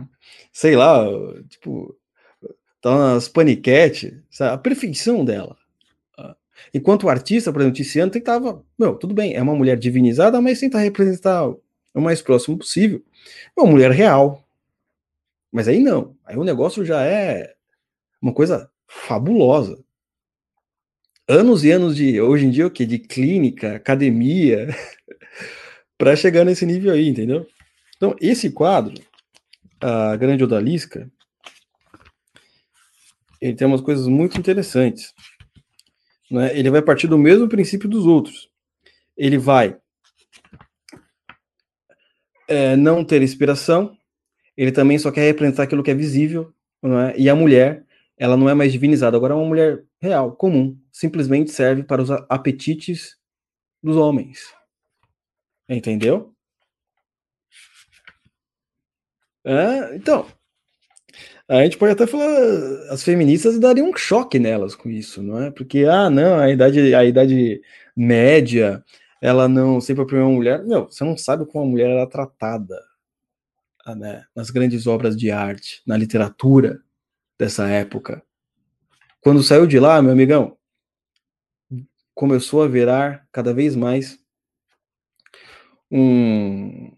sei 0.52 0.76
lá, 0.76 1.06
tipo, 1.48 1.98
tá 2.82 2.98
nas 2.98 3.28
paniquete, 3.28 4.22
sabe? 4.30 4.54
a 4.54 4.58
perfeição 4.58 5.26
dela. 5.26 5.58
Tá? 6.16 6.36
Enquanto 6.74 7.04
o 7.04 7.10
artista, 7.10 7.52
por 7.52 7.62
exemplo, 7.62 7.78
Tiziano, 7.78 8.12
tentava, 8.12 8.64
meu, 8.78 8.96
tudo 8.96 9.14
bem, 9.14 9.34
é 9.34 9.42
uma 9.42 9.56
mulher 9.56 9.78
divinizada, 9.78 10.40
mas 10.42 10.60
tenta 10.60 10.78
representar 10.78 11.48
o 11.48 12.02
mais 12.02 12.22
próximo 12.22 12.58
possível. 12.58 13.04
É 13.58 13.62
uma 13.62 13.72
mulher 13.72 13.92
real. 13.92 14.44
Mas 15.52 15.68
aí 15.68 15.80
não, 15.80 16.16
aí 16.24 16.38
o 16.38 16.44
negócio 16.44 16.86
já 16.86 17.04
é 17.04 17.56
uma 18.22 18.34
coisa 18.34 18.70
fabulosa. 18.90 19.82
Anos 21.28 21.64
e 21.64 21.70
anos 21.70 21.96
de, 21.96 22.20
hoje 22.20 22.46
em 22.46 22.50
dia, 22.50 22.66
o 22.66 22.72
quê? 22.72 22.86
De 22.88 22.98
clínica, 22.98 23.76
academia, 23.76 24.68
para 25.96 26.16
chegar 26.16 26.44
nesse 26.44 26.66
nível 26.66 26.92
aí, 26.92 27.08
entendeu? 27.08 27.48
Então, 27.96 28.16
esse 28.20 28.50
quadro, 28.50 28.96
a 29.80 30.16
Grande 30.16 30.44
Odalisca, 30.44 31.10
ele 33.40 33.54
tem 33.54 33.68
umas 33.68 33.82
coisas 33.82 34.08
muito 34.08 34.40
interessantes. 34.40 35.14
Né? 36.32 36.58
Ele 36.58 36.72
vai 36.72 36.82
partir 36.82 37.08
do 37.08 37.18
mesmo 37.18 37.48
princípio 37.48 37.88
dos 37.88 38.06
outros. 38.06 38.50
Ele 39.16 39.38
vai 39.38 39.78
é, 42.48 42.76
não 42.76 43.06
ter 43.06 43.22
inspiração, 43.22 43.96
ele 44.58 44.72
também 44.72 44.98
só 44.98 45.12
quer 45.12 45.22
representar 45.22 45.64
aquilo 45.64 45.84
que 45.84 45.92
é 45.92 45.96
visível, 45.96 46.52
é? 46.84 47.20
e 47.20 47.30
a 47.30 47.36
mulher 47.36 47.86
ela 48.20 48.36
não 48.36 48.50
é 48.50 48.54
mais 48.54 48.74
divinizada, 48.74 49.16
agora 49.16 49.34
é 49.34 49.38
uma 49.38 49.48
mulher 49.48 49.84
real, 50.02 50.36
comum, 50.36 50.78
simplesmente 50.92 51.52
serve 51.52 51.84
para 51.84 52.02
os 52.02 52.12
apetites 52.12 53.18
dos 53.82 53.96
homens. 53.96 54.54
Entendeu? 55.70 56.36
É, 59.46 59.96
então, 59.96 60.28
a 61.48 61.64
gente 61.64 61.78
pode 61.78 61.94
até 61.94 62.06
falar, 62.06 62.28
as 62.92 63.02
feministas 63.04 63.58
dariam 63.58 63.90
um 63.90 63.96
choque 63.96 64.38
nelas 64.38 64.76
com 64.76 64.90
isso, 64.90 65.24
não 65.24 65.42
é? 65.42 65.50
Porque, 65.50 65.86
ah, 65.86 66.10
não, 66.10 66.40
a 66.40 66.50
idade, 66.52 66.94
a 66.94 67.06
idade 67.06 67.62
média, 67.96 68.84
ela 69.22 69.48
não 69.48 69.80
sempre 69.80 70.04
oprimiu 70.04 70.26
uma 70.28 70.36
mulher. 70.36 70.64
Não, 70.66 70.86
você 70.86 71.04
não 71.04 71.18
sabe 71.18 71.46
como 71.46 71.66
a 71.66 71.68
mulher 71.68 71.90
era 71.90 72.06
tratada 72.06 72.78
né, 73.96 74.26
nas 74.36 74.50
grandes 74.50 74.86
obras 74.88 75.16
de 75.16 75.32
arte, 75.32 75.82
na 75.88 75.98
literatura 75.98 76.82
dessa 77.40 77.68
época. 77.70 78.22
Quando 79.22 79.42
saiu 79.42 79.66
de 79.66 79.80
lá, 79.80 80.02
meu 80.02 80.12
amigão, 80.12 80.58
começou 82.14 82.62
a 82.62 82.68
virar 82.68 83.26
cada 83.32 83.54
vez 83.54 83.78
mais 83.78 84.20
um, 85.90 86.92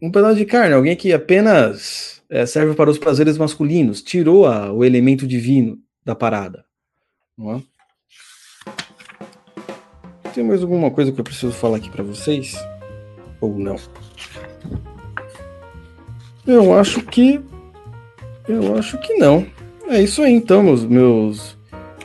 um 0.00 0.10
pedaço 0.10 0.36
de 0.36 0.44
carne, 0.44 0.74
alguém 0.74 0.96
que 0.96 1.12
apenas 1.12 2.22
é, 2.30 2.46
serve 2.46 2.74
para 2.74 2.88
os 2.88 2.98
prazeres 2.98 3.36
masculinos, 3.36 4.02
tirou 4.02 4.46
a, 4.46 4.72
o 4.72 4.84
elemento 4.84 5.26
divino 5.26 5.78
da 6.04 6.14
parada. 6.14 6.64
Não 7.36 7.56
é? 7.56 7.62
Tem 10.32 10.44
mais 10.44 10.62
alguma 10.62 10.90
coisa 10.90 11.10
que 11.10 11.20
eu 11.20 11.24
preciso 11.24 11.52
falar 11.52 11.78
aqui 11.78 11.90
para 11.90 12.04
vocês? 12.04 12.54
Ou 13.40 13.58
não? 13.58 13.76
Eu 16.46 16.78
acho 16.78 17.02
que. 17.02 17.40
Eu 18.46 18.76
acho 18.76 18.98
que 18.98 19.14
não. 19.14 19.46
É 19.88 20.02
isso 20.02 20.22
aí, 20.22 20.32
então, 20.32 20.64
meus, 20.64 20.84
meus, 20.84 21.56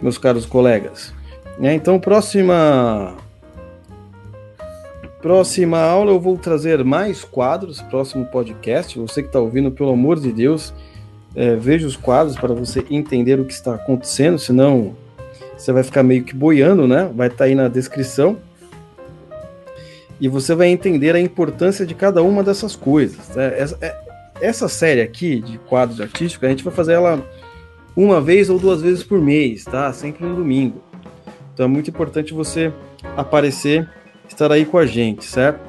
meus 0.02 0.18
caros 0.18 0.46
colegas. 0.46 1.14
É, 1.62 1.74
então, 1.74 2.00
próxima. 2.00 3.16
Próxima 5.22 5.80
aula 5.80 6.12
eu 6.12 6.20
vou 6.20 6.36
trazer 6.36 6.84
mais 6.84 7.24
quadros, 7.24 7.82
próximo 7.82 8.26
podcast. 8.26 8.98
Você 8.98 9.22
que 9.22 9.30
está 9.30 9.40
ouvindo, 9.40 9.72
pelo 9.72 9.92
amor 9.92 10.20
de 10.20 10.32
Deus, 10.32 10.74
é, 11.36 11.56
veja 11.56 11.86
os 11.86 11.96
quadros 11.96 12.36
para 12.36 12.54
você 12.54 12.84
entender 12.90 13.40
o 13.40 13.46
que 13.46 13.54
está 13.54 13.76
acontecendo, 13.76 14.40
senão 14.40 14.96
você 15.56 15.72
vai 15.72 15.84
ficar 15.84 16.02
meio 16.02 16.24
que 16.24 16.36
boiando, 16.36 16.88
né? 16.88 17.10
Vai 17.16 17.28
estar 17.28 17.40
tá 17.40 17.44
aí 17.46 17.54
na 17.54 17.68
descrição. 17.68 18.38
E 20.20 20.28
você 20.28 20.56
vai 20.56 20.68
entender 20.68 21.16
a 21.16 21.20
importância 21.20 21.86
de 21.86 21.94
cada 21.94 22.22
uma 22.22 22.44
dessas 22.44 22.76
coisas. 22.76 23.30
Né? 23.36 23.60
Essa, 23.60 23.78
é, 23.82 23.96
essa 24.42 24.68
série 24.68 25.02
aqui 25.02 25.40
de 25.40 25.58
quadros 25.60 26.02
artísticos, 26.02 26.48
a 26.48 26.50
gente 26.50 26.64
vai 26.64 26.74
fazer 26.74 26.94
ela 26.94 27.24
uma 27.96 28.22
vez 28.22 28.50
ou 28.50 28.58
duas 28.58 28.82
vezes 28.82 29.04
por 29.04 29.20
mês, 29.20 29.66
tá? 29.66 29.92
Sempre 29.94 30.26
no 30.26 30.36
domingo. 30.36 30.82
Então 31.54 31.66
é 31.66 31.70
muito 31.70 31.89
importante 31.89 32.34
você 32.34 32.74
aparecer, 33.16 33.89
estar 34.28 34.52
aí 34.52 34.66
com 34.66 34.78
a 34.78 34.86
gente, 34.86 35.26
certo? 35.26 35.60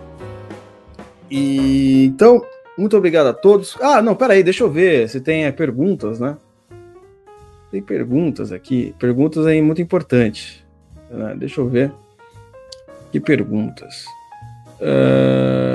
E 1.31 2.05
então, 2.07 2.43
muito 2.77 2.97
obrigado 2.97 3.27
a 3.27 3.33
todos. 3.33 3.77
Ah, 3.81 4.03
não, 4.03 4.14
peraí, 4.14 4.43
deixa 4.43 4.64
eu 4.64 4.70
ver 4.70 5.09
se 5.09 5.20
tem 5.20 5.45
é, 5.45 5.53
perguntas, 5.53 6.20
né? 6.20 6.37
Tem 7.70 7.81
perguntas 7.81 8.53
aqui. 8.53 8.95
Perguntas 8.99 9.47
aí 9.47 9.62
muito 9.62 9.81
importante. 9.81 10.62
Né? 11.11 11.35
Deixa 11.39 11.61
eu 11.61 11.68
ver. 11.68 11.91
Que 13.11 13.18
perguntas? 13.18 14.05
Uh... 14.79 15.73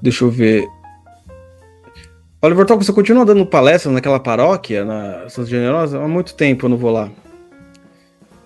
Deixa 0.00 0.24
eu 0.24 0.30
ver. 0.30 0.66
Oliver 2.42 2.64
Talk, 2.64 2.82
você 2.82 2.92
continua 2.92 3.24
dando 3.24 3.44
palestras 3.44 3.92
naquela 3.92 4.18
paróquia, 4.18 4.82
na 4.82 5.28
Santa 5.28 5.48
Generosa? 5.48 6.00
Há 6.00 6.08
muito 6.08 6.34
tempo 6.34 6.64
eu 6.64 6.70
não 6.70 6.76
vou 6.78 6.90
lá. 6.90 7.10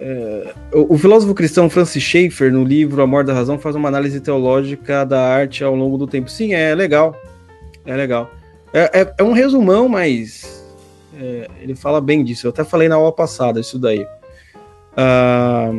É, 0.00 0.52
o, 0.72 0.94
o, 0.94 0.98
filósofo 0.98 1.32
cristão 1.32 1.70
Francis 1.70 2.02
Schaeffer, 2.02 2.52
no 2.52 2.64
livro 2.64 3.00
Amor 3.00 3.22
da 3.22 3.32
Razão, 3.32 3.56
faz 3.56 3.76
uma 3.76 3.88
análise 3.88 4.20
teológica 4.20 5.06
da 5.06 5.20
arte 5.20 5.62
ao 5.62 5.76
longo 5.76 5.96
do 5.96 6.08
tempo. 6.08 6.28
Sim, 6.28 6.54
é 6.54 6.74
legal. 6.74 7.14
É 7.86 7.94
legal. 7.94 8.28
É, 8.72 9.02
é, 9.02 9.14
é 9.18 9.22
um 9.22 9.32
resumão, 9.32 9.88
mas 9.88 10.64
é, 11.16 11.48
ele 11.60 11.76
fala 11.76 12.00
bem 12.00 12.24
disso. 12.24 12.48
Eu 12.48 12.50
até 12.50 12.64
falei 12.64 12.88
na 12.88 12.96
aula 12.96 13.12
passada 13.12 13.60
isso 13.60 13.78
daí. 13.78 14.04
Ah, 14.96 15.70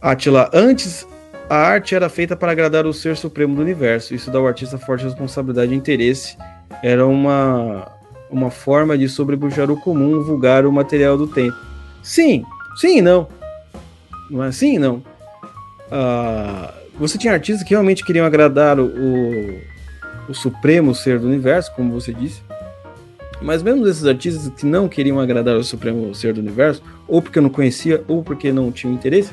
Atila, 0.00 0.48
antes 0.54 1.04
a 1.48 1.56
arte 1.56 1.94
era 1.94 2.08
feita 2.08 2.36
para 2.36 2.52
agradar 2.52 2.86
o 2.86 2.92
ser 2.92 3.16
supremo 3.16 3.54
do 3.54 3.62
universo. 3.62 4.14
Isso 4.14 4.30
dá 4.30 4.38
ao 4.38 4.46
artista 4.46 4.78
forte 4.78 5.04
responsabilidade 5.04 5.72
e 5.72 5.76
interesse. 5.76 6.36
Era 6.82 7.06
uma, 7.06 7.90
uma 8.30 8.50
forma 8.50 8.98
de 8.98 9.08
sobrepujar 9.08 9.70
o 9.70 9.80
comum, 9.80 10.22
vulgar 10.22 10.66
o 10.66 10.72
material 10.72 11.16
do 11.16 11.26
tempo. 11.26 11.56
Sim, 12.02 12.44
sim 12.76 12.98
e 12.98 13.02
não. 13.02 13.28
Não 14.30 14.42
é 14.42 14.48
assim 14.48 14.78
não. 14.78 14.96
Uh, 15.86 16.72
você 16.98 17.16
tinha 17.16 17.32
artistas 17.32 17.62
que 17.62 17.70
realmente 17.70 18.04
queriam 18.04 18.26
agradar 18.26 18.80
o, 18.80 18.86
o, 18.86 19.60
o 20.28 20.34
supremo 20.34 20.94
ser 20.94 21.20
do 21.20 21.26
universo, 21.26 21.72
como 21.76 21.92
você 21.92 22.12
disse. 22.12 22.42
Mas 23.40 23.62
mesmo 23.62 23.86
esses 23.86 24.04
artistas 24.04 24.48
que 24.58 24.66
não 24.66 24.88
queriam 24.88 25.20
agradar 25.20 25.56
o 25.56 25.62
supremo 25.62 26.12
ser 26.14 26.32
do 26.32 26.40
universo, 26.40 26.82
ou 27.06 27.22
porque 27.22 27.40
não 27.40 27.50
conhecia, 27.50 28.02
ou 28.08 28.22
porque 28.22 28.50
não 28.50 28.72
tinham 28.72 28.94
interesse, 28.94 29.30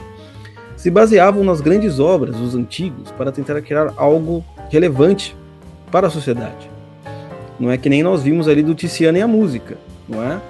se 0.83 0.91
baseavam 0.91 1.45
nas 1.45 1.61
grandes 1.61 1.97
obras 1.97 2.35
dos 2.35 2.55
antigos 2.55 3.09
para 3.11 3.31
tentar 3.31 3.61
criar 3.61 3.93
algo 3.95 4.43
relevante 4.69 5.33
para 5.89 6.07
a 6.07 6.09
sociedade. 6.09 6.69
Não 7.57 7.71
é 7.71 7.77
que 7.77 7.87
nem 7.87 8.03
nós 8.03 8.21
vimos 8.21 8.49
ali 8.49 8.61
do 8.61 8.75
Tiziano 8.75 9.17
e 9.17 9.21
a 9.21 9.27
música, 9.27 9.77
não 10.09 10.21
é? 10.21 10.41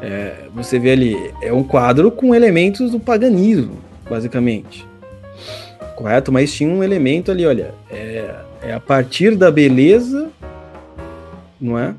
é 0.00 0.44
você 0.54 0.78
vê 0.78 0.92
ali, 0.92 1.34
é 1.42 1.52
um 1.52 1.64
quadro 1.64 2.12
com 2.12 2.32
elementos 2.32 2.92
do 2.92 3.00
paganismo, 3.00 3.76
basicamente. 4.08 4.86
Correto? 5.96 6.30
Mas 6.30 6.54
tinha 6.54 6.72
um 6.72 6.84
elemento 6.84 7.32
ali, 7.32 7.44
olha, 7.44 7.74
é, 7.90 8.36
é 8.62 8.72
a 8.72 8.78
partir 8.78 9.34
da 9.34 9.50
beleza, 9.50 10.30
não 11.60 11.76
é? 11.76 11.92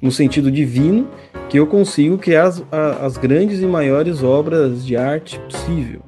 No 0.00 0.10
sentido 0.10 0.50
divino, 0.50 1.06
que 1.50 1.58
eu 1.58 1.66
consigo 1.66 2.16
criar 2.16 2.44
as, 2.44 2.64
as 3.02 3.18
grandes 3.18 3.60
e 3.60 3.66
maiores 3.66 4.22
obras 4.22 4.86
de 4.86 4.96
arte 4.96 5.38
possível. 5.40 6.05